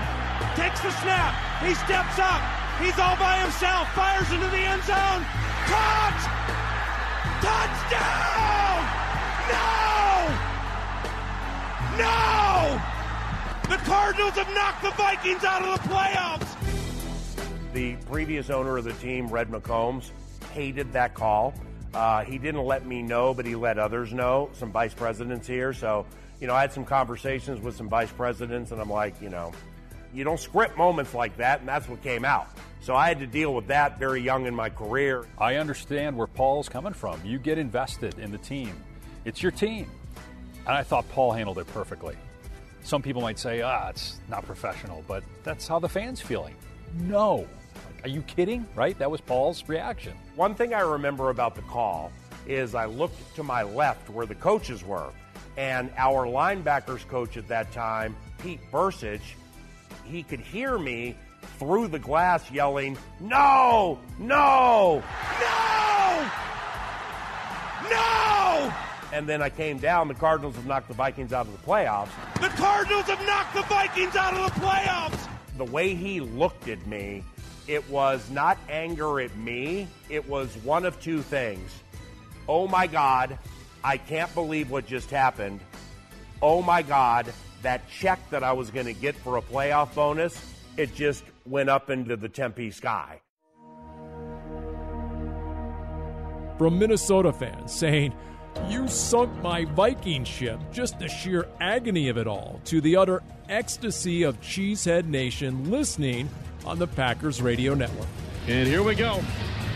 [0.56, 1.34] takes the snap.
[1.60, 2.40] He steps up.
[2.80, 3.92] He's all by himself.
[3.92, 5.22] Fires into the end zone.
[5.68, 6.22] Caught!
[7.44, 8.80] Touchdown!
[9.52, 9.74] No!
[12.00, 12.80] No!
[13.68, 16.63] The Cardinals have knocked the Vikings out of the playoffs.
[17.74, 20.10] The previous owner of the team, Red McCombs,
[20.52, 21.52] hated that call.
[21.92, 25.72] Uh, he didn't let me know, but he let others know, some vice presidents here.
[25.72, 26.06] So,
[26.40, 29.50] you know, I had some conversations with some vice presidents, and I'm like, you know,
[30.14, 32.46] you don't script moments like that, and that's what came out.
[32.80, 35.26] So I had to deal with that very young in my career.
[35.36, 37.20] I understand where Paul's coming from.
[37.24, 38.72] You get invested in the team,
[39.24, 39.90] it's your team.
[40.66, 42.16] And I thought Paul handled it perfectly.
[42.84, 46.54] Some people might say, ah, it's not professional, but that's how the fans feeling.
[47.00, 47.48] No.
[48.04, 48.66] Like, are you kidding?
[48.74, 48.98] Right?
[48.98, 50.12] That was Paul's reaction.
[50.36, 52.12] One thing I remember about the call
[52.46, 55.10] is I looked to my left where the coaches were,
[55.56, 59.22] and our linebackers coach at that time, Pete Bercich,
[60.04, 61.16] he could hear me
[61.58, 63.98] through the glass yelling, No!
[64.18, 65.02] No!
[65.40, 66.30] No!
[67.88, 68.74] No!
[69.14, 70.08] And then I came down.
[70.08, 72.10] The Cardinals have knocked the Vikings out of the playoffs.
[72.34, 75.26] The Cardinals have knocked the Vikings out of the playoffs.
[75.56, 77.22] The way he looked at me,
[77.66, 79.88] it was not anger at me.
[80.08, 81.70] It was one of two things.
[82.48, 83.38] Oh my God,
[83.82, 85.60] I can't believe what just happened.
[86.42, 90.38] Oh my God, that check that I was going to get for a playoff bonus,
[90.76, 93.20] it just went up into the Tempe sky.
[96.58, 98.14] From Minnesota fans saying,
[98.68, 103.22] You sunk my Viking ship, just the sheer agony of it all, to the utter
[103.48, 106.28] ecstasy of Cheesehead Nation listening
[106.66, 108.08] on the Packers Radio Network.
[108.46, 109.20] And here we go.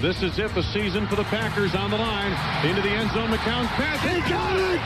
[0.00, 2.32] This is it, the season for the Packers on the line.
[2.64, 4.00] Into the end zone, McCown's pass.
[4.02, 4.80] He got it!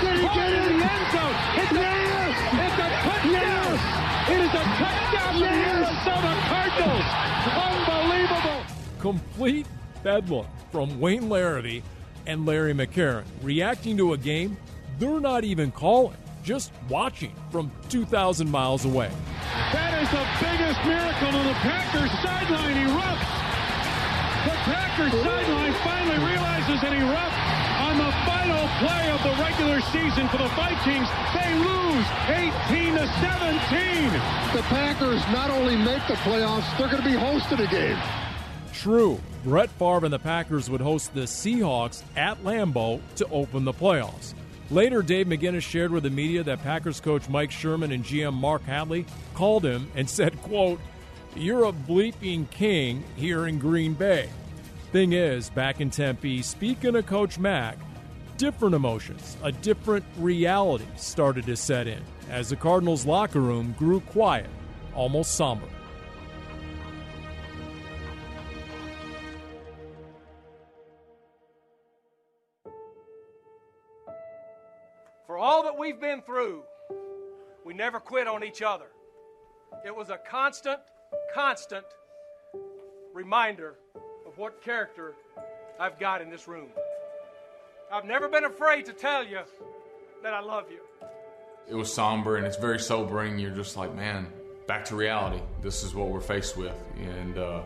[0.00, 0.70] Did he get it?
[0.72, 1.34] In the end zone.
[1.56, 2.36] It's a, yes!
[2.52, 3.32] it's a touchdown.
[3.32, 4.30] Yes!
[4.30, 5.72] It is a touchdown for Yes!
[5.72, 7.08] the Minnesota Cardinals.
[7.88, 8.62] Unbelievable.
[9.00, 9.66] Complete
[10.04, 11.82] bedlam from Wayne Larrivee
[12.26, 14.56] and Larry McCarren, reacting to a game
[15.00, 19.10] they're not even calling, just watching from 2,000 miles away.
[20.02, 23.30] That is the biggest miracle on the Packers sideline erupts.
[24.42, 27.38] The Packers sideline finally realizes and erupts
[27.78, 31.06] on the final play of the regular season for the Vikings.
[31.38, 34.10] They lose 18 to 17.
[34.56, 37.98] The Packers not only make the playoffs, they're going to be hosting a game.
[38.72, 43.72] True, Brett Favre and the Packers would host the Seahawks at Lambeau to open the
[43.72, 44.34] playoffs.
[44.72, 48.64] Later, Dave McGinnis shared with the media that Packers coach Mike Sherman and GM Mark
[48.64, 49.04] Hadley
[49.34, 50.80] called him and said, quote,
[51.36, 54.30] You're a bleeping king here in Green Bay.
[54.90, 57.76] Thing is, back in Tempe, speaking of Coach Mack,
[58.38, 64.00] different emotions, a different reality started to set in as the Cardinals' locker room grew
[64.00, 64.48] quiet,
[64.94, 65.68] almost somber.
[75.42, 76.62] All that we've been through,
[77.64, 78.86] we never quit on each other.
[79.84, 80.78] It was a constant,
[81.34, 81.84] constant
[83.12, 83.74] reminder
[84.24, 85.14] of what character
[85.80, 86.68] I've got in this room.
[87.92, 89.40] I've never been afraid to tell you
[90.22, 90.78] that I love you.
[91.68, 93.40] It was somber and it's very sobering.
[93.40, 94.28] You're just like, man,
[94.68, 95.42] back to reality.
[95.60, 96.76] This is what we're faced with.
[97.00, 97.62] And uh,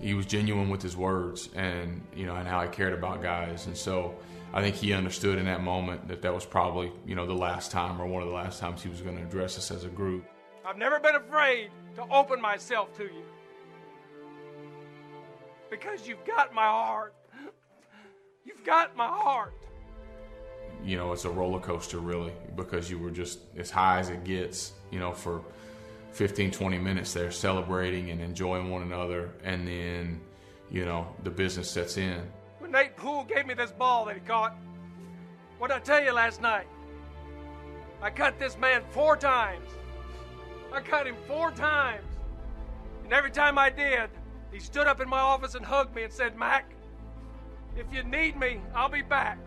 [0.00, 3.66] he was genuine with his words and, you know, and how he cared about guys.
[3.66, 4.14] And so
[4.52, 7.70] I think he understood in that moment that that was probably, you know, the last
[7.70, 9.88] time or one of the last times he was going to address us as a
[9.88, 10.24] group.
[10.66, 13.22] I've never been afraid to open myself to you.
[15.70, 17.14] Because you've got my heart.
[18.44, 19.54] You've got my heart.
[20.84, 24.22] you know, it's a roller coaster really because you were just as high as it
[24.24, 25.42] gets, you know, for
[26.14, 29.32] 15, 20 minutes there celebrating and enjoying one another.
[29.42, 30.20] And then,
[30.70, 32.22] you know, the business sets in.
[32.60, 34.56] When Nate Poole gave me this ball that he caught,
[35.58, 36.66] what did I tell you last night?
[38.00, 39.68] I cut this man four times.
[40.72, 42.06] I cut him four times.
[43.02, 44.08] And every time I did,
[44.52, 46.74] he stood up in my office and hugged me and said, Mac,
[47.76, 49.38] if you need me, I'll be back.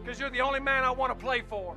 [0.00, 1.76] Because you're the only man I want to play for.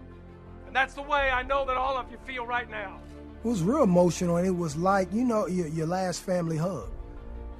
[0.68, 3.00] And that's the way I know that all of you feel right now.
[3.48, 6.90] It was real emotional, and it was like you know your, your last family hug,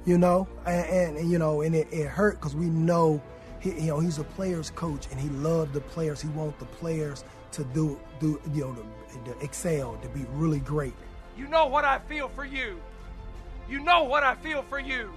[0.04, 3.22] you know, and, and, and you know, and it, it hurt because we know,
[3.58, 6.20] he, you know, he's a players coach, and he loved the players.
[6.20, 8.76] He want the players to do do you know
[9.24, 10.92] to, to excel, to be really great.
[11.38, 12.78] You know what I feel for you.
[13.66, 15.10] You know what I feel for you.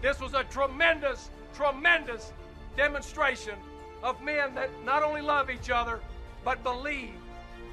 [0.00, 2.32] This was a tremendous, tremendous
[2.76, 3.54] demonstration
[4.02, 6.00] of men that not only love each other,
[6.44, 7.14] but believe,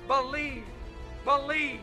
[0.08, 0.66] believe,
[1.24, 1.80] believe.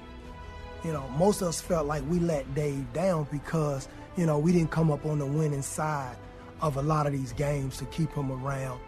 [0.84, 4.52] You know, most of us felt like we let Dave down because you know we
[4.52, 6.16] didn't come up on the winning side
[6.60, 8.80] of a lot of these games to keep him around.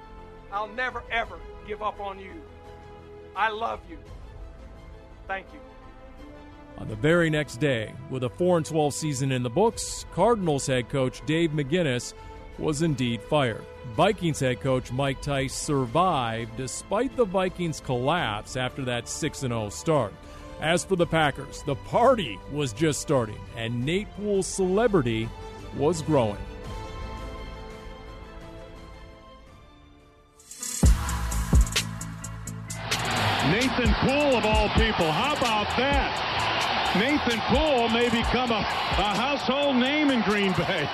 [0.53, 2.33] I'll never, ever give up on you.
[3.37, 3.99] I love you.
[5.27, 5.61] Thank you.
[6.79, 10.89] On the very next day, with a 4 12 season in the books, Cardinals head
[10.89, 12.15] coach Dave McGinnis
[12.59, 13.65] was indeed fired.
[13.95, 20.13] Vikings head coach Mike Tice survived despite the Vikings' collapse after that 6 0 start.
[20.61, 25.29] As for the Packers, the party was just starting, and Nate Poole's celebrity
[25.77, 26.37] was growing.
[33.51, 35.11] Nathan Poole, of all people.
[35.13, 36.95] How about that?
[36.99, 40.91] Nathan Poole may become a, a household name in Green Bay.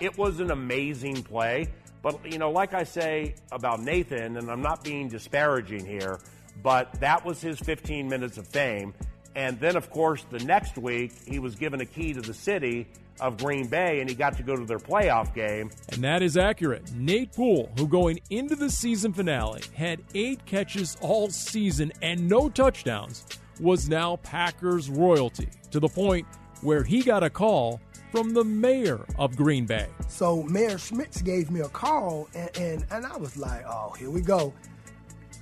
[0.00, 1.68] It was an amazing play.
[2.02, 6.18] But, you know, like I say about Nathan, and I'm not being disparaging here,
[6.62, 8.94] but that was his 15 minutes of fame.
[9.36, 12.88] And then, of course, the next week, he was given a key to the city
[13.20, 15.70] of Green Bay and he got to go to their playoff game.
[15.92, 16.90] And that is accurate.
[16.94, 22.48] Nate Poole, who going into the season finale had eight catches all season and no
[22.48, 23.24] touchdowns,
[23.60, 26.26] was now Packers royalty to the point
[26.62, 29.86] where he got a call from the mayor of Green Bay.
[30.08, 34.10] So Mayor Schmitt gave me a call, and, and, and I was like, oh, here
[34.10, 34.52] we go.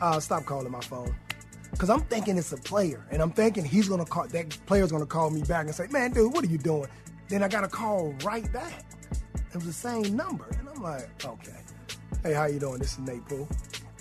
[0.00, 1.14] Uh, stop calling my phone.
[1.70, 5.06] Because I'm thinking it's a player, and I'm thinking he's to call, that player's to
[5.06, 6.88] call me back and say, man, dude, what are you doing?
[7.28, 8.84] Then I got a call right back.
[9.50, 10.46] It was the same number.
[10.58, 11.56] And I'm like, okay.
[12.22, 12.78] Hey, how you doing?
[12.78, 13.48] This is Nate Poole.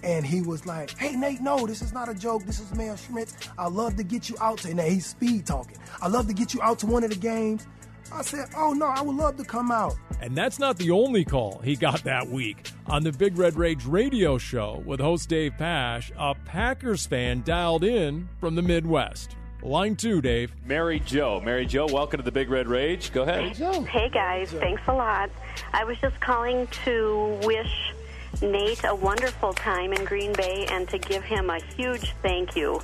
[0.04, 2.44] And he was like, hey, Nate, no, this is not a joke.
[2.46, 3.34] This is Mayor Schmitt.
[3.58, 5.78] I'd love to get you out to, and he's speed talking.
[6.02, 7.68] I'd love to get you out to one of the games.
[8.12, 9.96] I said, oh, no, I would love to come out.
[10.22, 12.72] And that's not the only call he got that week.
[12.88, 17.84] On the Big Red Rage radio show with host Dave Pasch, a Packers fan dialed
[17.84, 19.36] in from the Midwest.
[19.62, 20.54] Line two, Dave.
[20.66, 21.42] Mary Joe.
[21.42, 23.12] Mary Joe, welcome to the Big Red Rage.
[23.12, 23.58] Go ahead.
[23.88, 25.30] Hey guys, thanks a lot.
[25.74, 27.94] I was just calling to wish
[28.42, 32.82] Nate a wonderful time in Green Bay and to give him a huge thank you.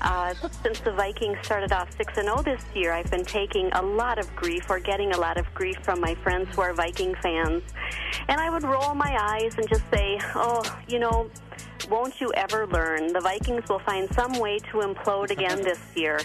[0.00, 4.18] Uh, since the Vikings started off 6 0 this year, I've been taking a lot
[4.18, 7.62] of grief or getting a lot of grief from my friends who are Viking fans.
[8.28, 11.30] And I would roll my eyes and just say, oh, you know,
[11.90, 13.12] won't you ever learn?
[13.12, 16.18] The Vikings will find some way to implode again this year.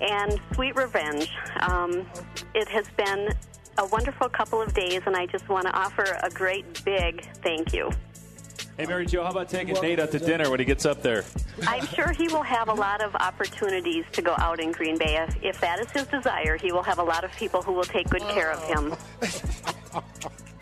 [0.00, 1.28] And sweet revenge.
[1.60, 2.06] Um,
[2.54, 3.30] it has been
[3.78, 7.72] a wonderful couple of days, and I just want to offer a great big thank
[7.72, 7.90] you.
[8.78, 11.24] Hey, Mary Jo, how about taking Nate out to dinner when he gets up there?
[11.66, 15.16] I'm sure he will have a lot of opportunities to go out in Green Bay.
[15.16, 17.82] If, if that is his desire, he will have a lot of people who will
[17.82, 18.94] take good care of him.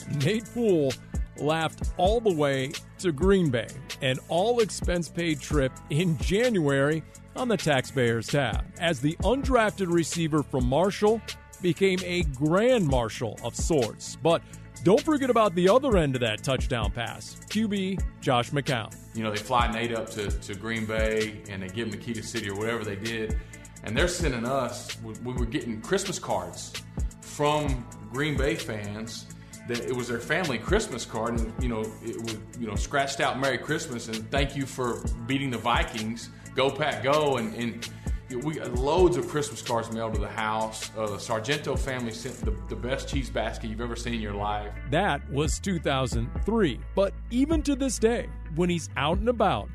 [0.24, 0.94] Nate Poole
[1.36, 3.68] laughed all the way to Green Bay,
[4.00, 7.02] an all expense paid trip in January
[7.36, 11.20] on the taxpayers tab, as the undrafted receiver from Marshall
[11.60, 14.16] became a grand marshal of sorts.
[14.16, 14.40] But
[14.82, 18.94] don't forget about the other end of that touchdown pass QB Josh McCown.
[19.14, 21.96] You know, they fly Nate up to, to Green Bay and they give him the
[21.96, 23.38] key to city or whatever they did.
[23.84, 26.72] And they're sending us, we, we were getting Christmas cards
[27.20, 29.26] from Green Bay fans
[29.68, 33.20] that it was their family Christmas card, and you know it was you know scratched
[33.20, 37.88] out Merry Christmas and thank you for beating the Vikings, go Pack go, and, and
[38.30, 40.90] we got loads of Christmas cards mailed to the house.
[40.96, 44.34] Uh, the Sargento family sent the, the best cheese basket you've ever seen in your
[44.34, 44.72] life.
[44.90, 46.80] That was 2003.
[46.94, 49.68] But even to this day, when he's out and about,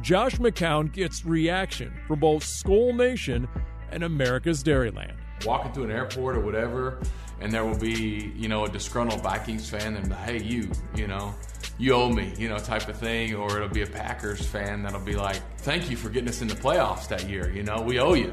[0.00, 3.48] Josh McCown gets reaction from both Skol Nation
[3.90, 5.14] and America's Dairyland.
[5.44, 7.00] Walking through an airport or whatever,
[7.40, 11.34] and there will be, you know, a disgruntled Vikings fan and hey, you, you know,
[11.78, 13.34] you owe me, you know, type of thing.
[13.34, 16.48] Or it'll be a Packers fan that'll be like, thank you for getting us in
[16.48, 17.50] the playoffs that year.
[17.50, 18.32] You know, we owe you.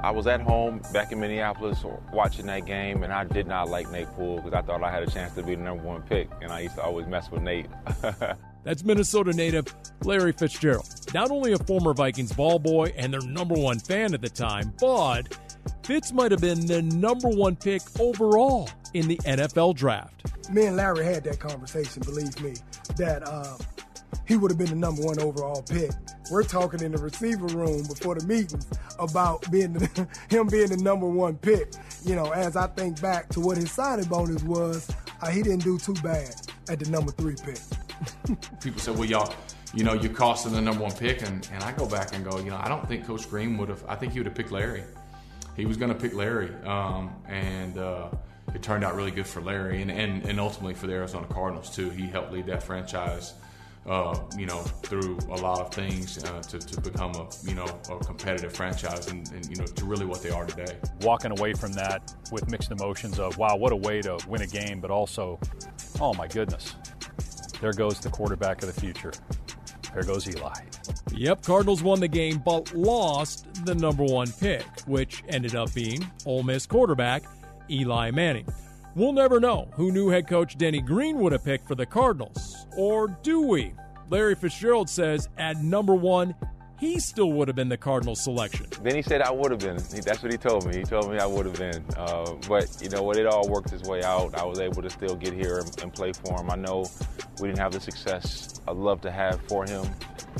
[0.00, 3.90] I was at home back in Minneapolis watching that game, and I did not like
[3.90, 6.30] Nate Poole because I thought I had a chance to be the number one pick,
[6.40, 7.66] and I used to always mess with Nate.
[8.68, 9.64] That's Minnesota native
[10.04, 10.86] Larry Fitzgerald.
[11.14, 14.74] Not only a former Vikings ball boy and their number one fan at the time,
[14.78, 15.38] but
[15.82, 20.52] Fitz might have been the number one pick overall in the NFL draft.
[20.52, 22.56] Me and Larry had that conversation, believe me,
[22.98, 23.56] that uh,
[24.26, 25.92] he would have been the number one overall pick.
[26.30, 28.66] We're talking in the receiver room before the meetings
[28.98, 31.72] about being the, him being the number one pick.
[32.04, 34.86] You know, as I think back to what his signing bonus was,
[35.22, 36.34] uh, he didn't do too bad
[36.68, 37.56] at the number three pick.
[38.62, 39.34] People say, well, y'all,
[39.74, 41.22] you know, you cost him the number one pick.
[41.22, 43.68] And, and I go back and go, you know, I don't think Coach Green would
[43.68, 44.84] have, I think he would have picked Larry.
[45.56, 46.54] He was going to pick Larry.
[46.64, 48.08] Um, and uh,
[48.54, 51.74] it turned out really good for Larry and, and, and ultimately for the Arizona Cardinals,
[51.74, 51.90] too.
[51.90, 53.34] He helped lead that franchise.
[53.86, 57.64] Uh, you know, through a lot of things uh, to, to become a, you know,
[57.90, 60.76] a competitive franchise and, and, you know, to really what they are today.
[61.00, 64.46] Walking away from that with mixed emotions of, wow, what a way to win a
[64.46, 65.40] game, but also,
[66.00, 66.74] oh my goodness,
[67.60, 69.12] there goes the quarterback of the future.
[69.94, 70.54] There goes Eli.
[71.12, 76.08] Yep, Cardinals won the game but lost the number one pick, which ended up being
[76.26, 77.24] Ole Miss quarterback
[77.70, 78.46] Eli Manning.
[78.94, 82.66] We'll never know who new head coach Denny Green would have picked for the Cardinals.
[82.76, 83.72] Or do we?
[84.10, 86.34] Larry Fitzgerald says at number one,
[86.78, 88.66] he still would have been the Cardinals selection.
[88.82, 89.76] Then he said I would have been.
[89.76, 90.78] That's what he told me.
[90.78, 91.84] He told me I would have been.
[91.96, 93.16] Uh, but you know what?
[93.16, 94.38] It all worked its way out.
[94.38, 96.50] I was able to still get here and, and play for him.
[96.50, 96.86] I know
[97.40, 99.84] we didn't have the success I'd love to have for him.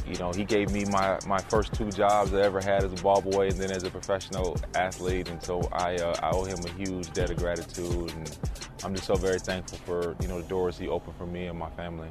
[0.06, 3.02] You know, he gave me my, my first two jobs I ever had as a
[3.02, 6.58] ball boy and then as a professional athlete, and so I uh, I owe him
[6.64, 8.38] a huge debt of gratitude, and
[8.84, 11.58] I'm just so very thankful for you know the doors he opened for me and
[11.58, 12.08] my family.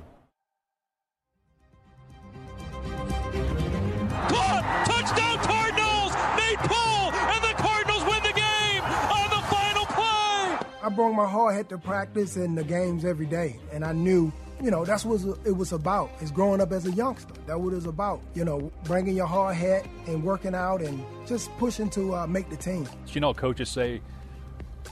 [4.30, 4.86] Caught!
[4.86, 6.12] Touchdown Cardinals!
[6.38, 10.68] Nate Poole and the Cardinals win the game on the final play!
[10.84, 14.32] I brought my hard head to practice and the games every day, and I knew,
[14.62, 16.10] you know, that's what it was about.
[16.22, 17.34] Is growing up as a youngster.
[17.46, 18.22] That's what it was about.
[18.34, 22.50] You know, bringing your hard head and working out and just pushing to uh, make
[22.50, 22.88] the team.
[23.08, 24.02] You know, coaches say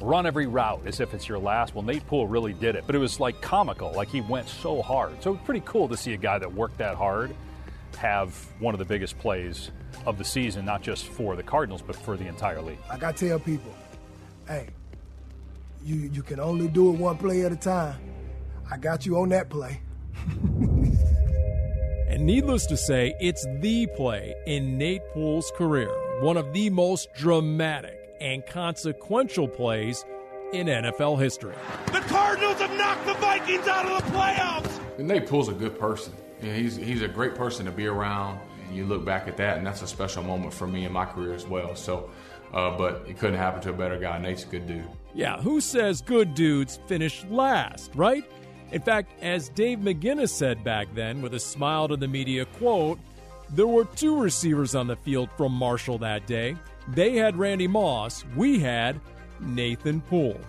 [0.02, 1.74] run every route as if it's your last.
[1.74, 3.92] Well, Nate Poole really did it, but it was like comical.
[3.94, 5.22] Like he went so hard.
[5.24, 7.36] So pretty cool to see a guy that worked that hard
[7.96, 9.72] have one of the biggest plays
[10.06, 12.80] of the season, not just for the Cardinals, but for the entire league.
[12.90, 13.74] Like I tell people,
[14.48, 14.68] hey,
[15.84, 18.00] you you can only do it one play at a time.
[18.70, 19.82] I got you on that play.
[22.16, 25.90] And needless to say, it's the play in Nate Poole's career,
[26.22, 30.06] one of the most dramatic and consequential plays
[30.54, 31.56] in NFL history.
[31.88, 34.85] The Cardinals have knocked the Vikings out of the playoffs.
[34.98, 36.14] Nate Poole's a good person.
[36.42, 38.40] He's he's a great person to be around.
[38.72, 41.34] You look back at that, and that's a special moment for me in my career
[41.34, 41.76] as well.
[41.76, 42.10] So,
[42.54, 44.18] uh, but it couldn't happen to a better guy.
[44.18, 44.88] Nate's a good dude.
[45.14, 48.24] Yeah, who says good dudes finish last, right?
[48.72, 53.00] In fact, as Dave McGinnis said back then with a smile to the media, quote,
[53.50, 56.58] there were two receivers on the field from Marshall that day.
[56.90, 59.00] They had Randy Moss, we had
[59.40, 60.40] Nathan Poole.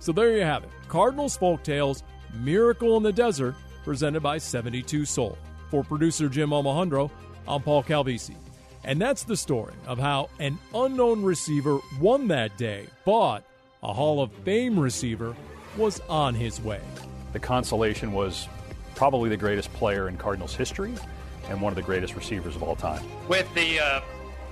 [0.00, 0.70] So there you have it.
[0.88, 2.02] Cardinals Folktales,
[2.40, 5.38] Miracle in the Desert, presented by 72 Sold.
[5.70, 7.10] For producer Jim Omohundro,
[7.46, 8.34] I'm Paul Calvisi.
[8.84, 13.40] And that's the story of how an unknown receiver won that day, but
[13.82, 15.36] a Hall of Fame receiver
[15.76, 16.80] was on his way.
[17.32, 18.48] The consolation was
[18.94, 20.94] probably the greatest player in Cardinals history
[21.48, 23.02] and one of the greatest receivers of all time.
[23.28, 24.00] With the uh,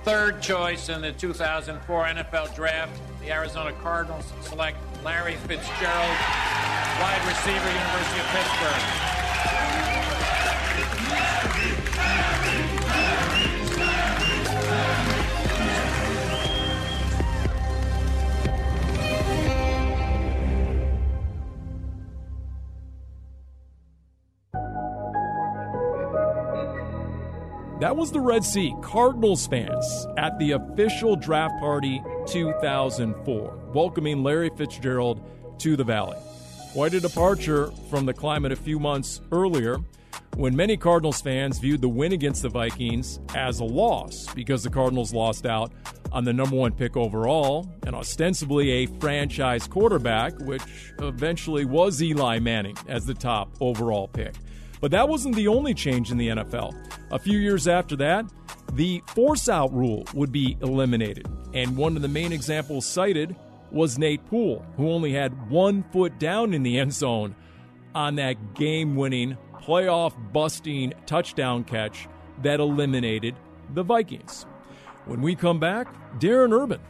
[0.03, 6.17] third choice in the 2004 NFL Draft, the Arizona Cardinals select Larry Fitzgerald,
[6.99, 9.07] wide receiver, University of Pittsburgh.
[27.79, 34.51] That was the Red Sea Cardinals fans at the official draft party 2004, welcoming Larry
[34.55, 35.21] Fitzgerald
[35.59, 36.17] to the Valley.
[36.73, 39.77] Quite a departure from the climate a few months earlier
[40.35, 44.69] when many Cardinals fans viewed the win against the Vikings as a loss because the
[44.69, 45.71] Cardinals lost out
[46.11, 50.61] on the number one pick overall and ostensibly a franchise quarterback, which
[50.99, 54.35] eventually was Eli Manning as the top overall pick.
[54.79, 56.75] But that wasn't the only change in the NFL.
[57.09, 58.25] A few years after that,
[58.73, 61.27] the force out rule would be eliminated.
[61.53, 63.35] And one of the main examples cited
[63.71, 67.35] was Nate Poole, who only had one foot down in the end zone
[67.95, 72.07] on that game winning, playoff busting touchdown catch
[72.41, 73.35] that eliminated
[73.73, 74.45] the Vikings.
[75.05, 75.87] When we come back,
[76.19, 76.81] Darren Urban.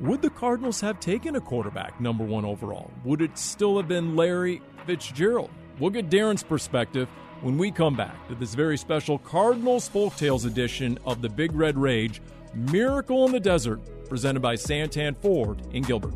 [0.00, 2.90] Would the Cardinals have taken a quarterback number one overall?
[3.04, 5.50] Would it still have been Larry Fitzgerald?
[5.80, 7.08] We'll get Darren's perspective
[7.40, 11.78] when we come back to this very special Cardinals Folktales edition of the Big Red
[11.78, 12.20] Rage
[12.54, 16.14] Miracle in the Desert presented by Santan Ford in Gilbert.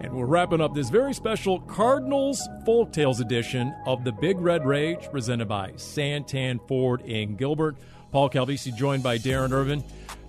[0.00, 5.08] And we're wrapping up this very special Cardinals Folktales edition of the Big Red Rage,
[5.10, 7.76] presented by Santan Ford in Gilbert.
[8.10, 9.82] Paul Calvisi joined by Darren Urban.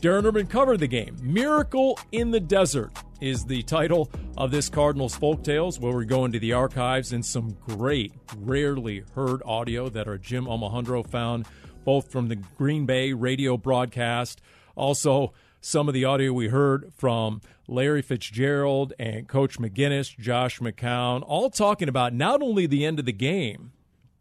[0.04, 1.16] Darren Urban covered the game.
[1.22, 2.92] Miracle in the Desert
[3.22, 7.56] is the title of this Cardinals Folktales, where we go into the archives and some
[7.66, 11.46] great, rarely heard audio that our Jim Omohundro found,
[11.86, 14.42] both from the Green Bay radio broadcast,
[14.76, 15.32] also
[15.62, 17.40] some of the audio we heard from
[17.70, 23.06] Larry Fitzgerald and Coach McGinnis, Josh McCown, all talking about not only the end of
[23.06, 23.72] the game,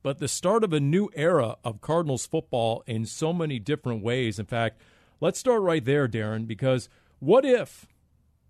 [0.05, 4.39] but the start of a new era of Cardinals football in so many different ways.
[4.39, 4.81] In fact,
[5.23, 6.89] let's start right there, Darren, because
[7.21, 7.87] what if,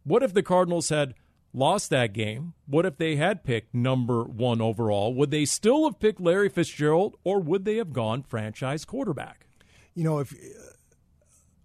[0.04, 1.14] what if the Cardinals had
[1.52, 2.54] lost that game?
[2.66, 5.14] What if they had picked number one overall?
[5.14, 9.46] Would they still have picked Larry Fitzgerald, or would they have gone franchise quarterback?
[9.94, 10.34] You know, if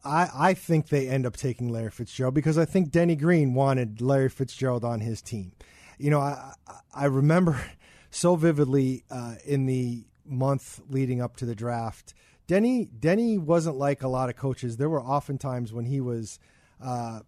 [0.03, 4.01] I, I think they end up taking Larry Fitzgerald because I think Denny Green wanted
[4.01, 5.53] Larry Fitzgerald on his team.
[5.97, 6.53] You know, I
[6.93, 7.59] I remember
[8.11, 12.13] so vividly uh, in the month leading up to the draft.
[12.47, 14.77] Denny Denny wasn't like a lot of coaches.
[14.77, 16.39] There were often times when he was
[16.81, 17.19] uh,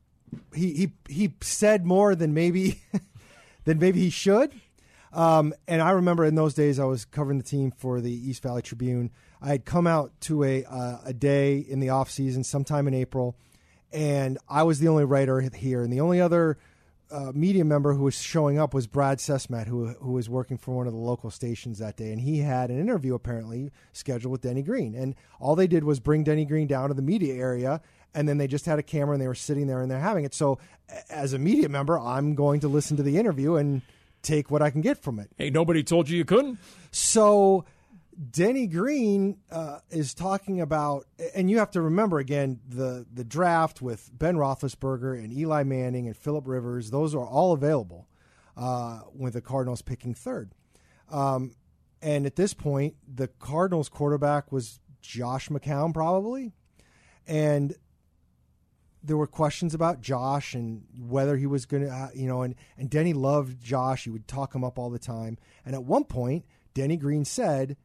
[0.54, 2.82] he he he said more than maybe
[3.66, 4.52] than maybe he should.
[5.12, 8.44] Um, and I remember in those days I was covering the team for the East
[8.44, 9.12] Valley Tribune.
[9.42, 12.94] I had come out to a uh, a day in the off season, sometime in
[12.94, 13.36] April,
[13.92, 16.58] and I was the only writer here, and the only other
[17.12, 20.76] uh, media member who was showing up was Brad Cesmat, who who was working for
[20.76, 24.42] one of the local stations that day, and he had an interview apparently scheduled with
[24.42, 27.82] Denny Green, and all they did was bring Denny Green down to the media area.
[28.12, 30.26] And then they just had a camera and they were sitting there and they're having
[30.26, 30.34] it.
[30.34, 30.58] So,
[31.12, 33.84] as a media member, I'm going to listen to the interview and
[34.24, 35.30] take what I can get from it.
[35.38, 36.58] Hey, nobody told you you couldn't.
[36.92, 37.66] So
[38.20, 43.82] Denny Green uh, is talking about, and you have to remember again the the draft
[43.82, 48.08] with Ben Roethlisberger and Eli Manning and Philip Rivers; those are all available
[48.58, 50.54] uh, with the Cardinals picking third.
[51.10, 51.56] Um,
[52.02, 56.52] and at this point, the Cardinals quarterback was Josh McCown, probably,
[57.26, 57.74] and
[59.02, 62.56] there were questions about Josh and whether he was going to, uh, you know, and,
[62.78, 64.04] and Denny loved Josh.
[64.04, 65.38] He would talk him up all the time.
[65.66, 66.44] And at one point,
[66.74, 67.78] Denny Green said,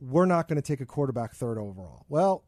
[0.00, 2.04] We're not going to take a quarterback third overall.
[2.08, 2.44] Well,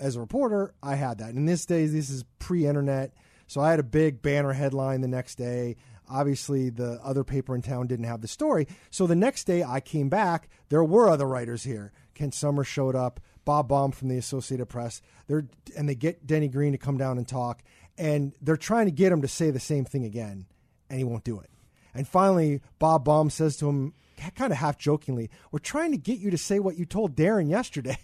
[0.00, 1.30] as a reporter, I had that.
[1.30, 3.12] And in this day, this is pre internet.
[3.46, 5.76] So I had a big banner headline the next day.
[6.08, 8.68] Obviously, the other paper in town didn't have the story.
[8.90, 10.48] So the next day, I came back.
[10.68, 11.92] There were other writers here.
[12.14, 13.20] Kent Somers showed up.
[13.44, 15.02] Bob Baum from the Associated Press.
[15.26, 17.62] They're and they get Denny Green to come down and talk,
[17.98, 20.46] and they're trying to get him to say the same thing again,
[20.88, 21.50] and he won't do it.
[21.92, 23.94] And finally, Bob Baum says to him,
[24.34, 27.48] kind of half jokingly, "We're trying to get you to say what you told Darren
[27.48, 27.98] yesterday."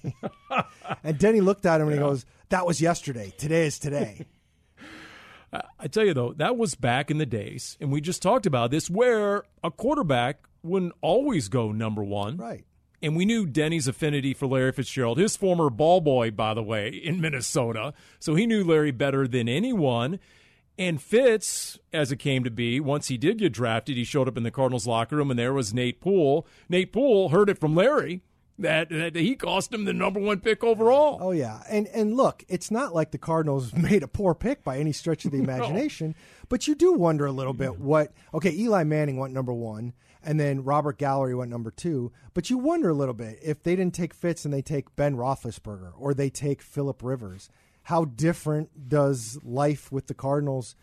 [1.05, 3.33] and Denny looked at him and he goes, "That was yesterday.
[3.37, 4.27] Today is today."
[5.79, 8.71] I tell you though, that was back in the days, and we just talked about
[8.71, 12.65] this, where a quarterback wouldn't always go number one, right?
[13.03, 16.89] And we knew Denny's affinity for Larry Fitzgerald, his former ball boy, by the way,
[16.89, 17.95] in Minnesota.
[18.19, 20.21] So he knew Larry better than anyone.
[20.81, 24.39] And Fitz, as it came to be, once he did get drafted, he showed up
[24.39, 26.47] in the Cardinals locker room, and there was Nate Poole.
[26.71, 28.23] Nate Poole heard it from Larry
[28.59, 31.19] that, that he cost him the number one pick overall.
[31.21, 34.79] Oh yeah, and and look, it's not like the Cardinals made a poor pick by
[34.79, 36.47] any stretch of the imagination, no.
[36.49, 38.15] but you do wonder a little bit what.
[38.33, 42.11] Okay, Eli Manning went number one, and then Robert Gallery went number two.
[42.33, 45.15] But you wonder a little bit if they didn't take Fitz and they take Ben
[45.15, 47.51] Roethlisberger or they take Philip Rivers,
[47.91, 50.77] how different does life with the Cardinals,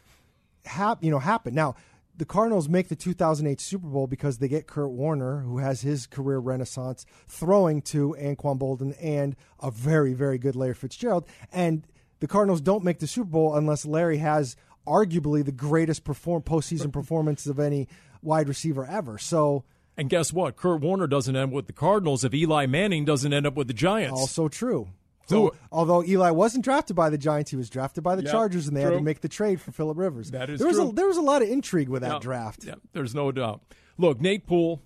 [0.66, 1.56] hap, you know, happen?
[1.56, 1.76] Now,
[2.18, 6.06] the Cardinals make the 2008 Super Bowl because they get Kurt Warner, who has his
[6.06, 11.26] career renaissance, throwing to Anquan Boldin and a very, very good Larry Fitzgerald.
[11.50, 11.88] And
[12.20, 16.92] the Cardinals don't make the Super Bowl unless Larry has arguably the greatest perform postseason
[16.92, 17.88] performance of any
[18.22, 19.18] wide receiver ever.
[19.18, 19.64] So.
[19.96, 20.58] And guess what?
[20.58, 23.74] Kurt Warner doesn't end with the Cardinals if Eli Manning doesn't end up with the
[23.74, 24.20] Giants.
[24.20, 24.90] Also true.
[25.28, 28.68] So, although Eli wasn't drafted by the Giants, he was drafted by the Yeah, Chargers,
[28.68, 30.32] and they had to make the trade for Philip Rivers.
[30.32, 30.90] That is there was true.
[30.90, 32.20] A, there was a lot of intrigue with that Yeah.
[32.20, 32.64] draft.
[32.66, 33.62] Yeah, there's no doubt.
[33.98, 34.82] Look, Nate Poole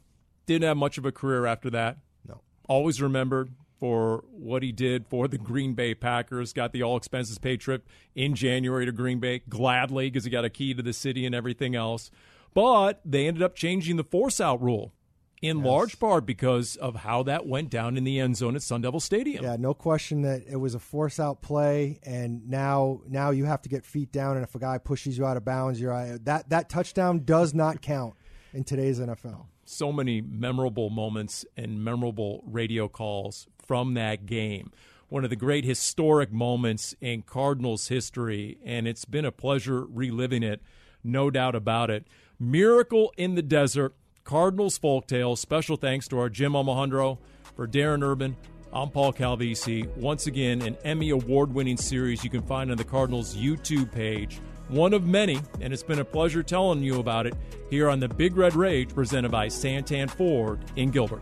[0.47, 1.97] didn't have much of a career after that.
[2.27, 2.41] No.
[2.67, 6.53] Always remembered for what he did for the Green Bay Packers.
[6.53, 10.45] Got the all expenses paid trip in January to Green Bay gladly because he got
[10.45, 12.09] a key to the city and everything else.
[12.53, 14.93] But they ended up changing the force out rule
[15.41, 18.81] in large part because of how that went down in the end zone at Sun
[18.81, 19.43] Devil Stadium.
[19.43, 23.61] Yeah, no question that it was a force out play, and now now you have
[23.63, 26.17] to get feet down, and if a guy pushes you out of bounds, you're uh,
[26.23, 28.13] that that touchdown does not count.
[28.53, 29.45] in today's NFL.
[29.65, 34.71] So many memorable moments and memorable radio calls from that game.
[35.07, 40.43] One of the great historic moments in Cardinals history, and it's been a pleasure reliving
[40.43, 40.61] it,
[41.03, 42.07] no doubt about it.
[42.39, 43.93] Miracle in the Desert,
[44.23, 45.37] Cardinals Folktale.
[45.37, 47.17] Special thanks to our Jim Omohundro,
[47.55, 48.35] for Darren Urban.
[48.71, 49.87] I'm Paul Calvisi.
[49.97, 54.39] Once again, an Emmy Award winning series you can find on the Cardinals YouTube page.
[54.69, 57.33] One of many, and it's been a pleasure telling you about it
[57.69, 61.21] here on the Big Red Rage presented by Santan Ford in Gilbert.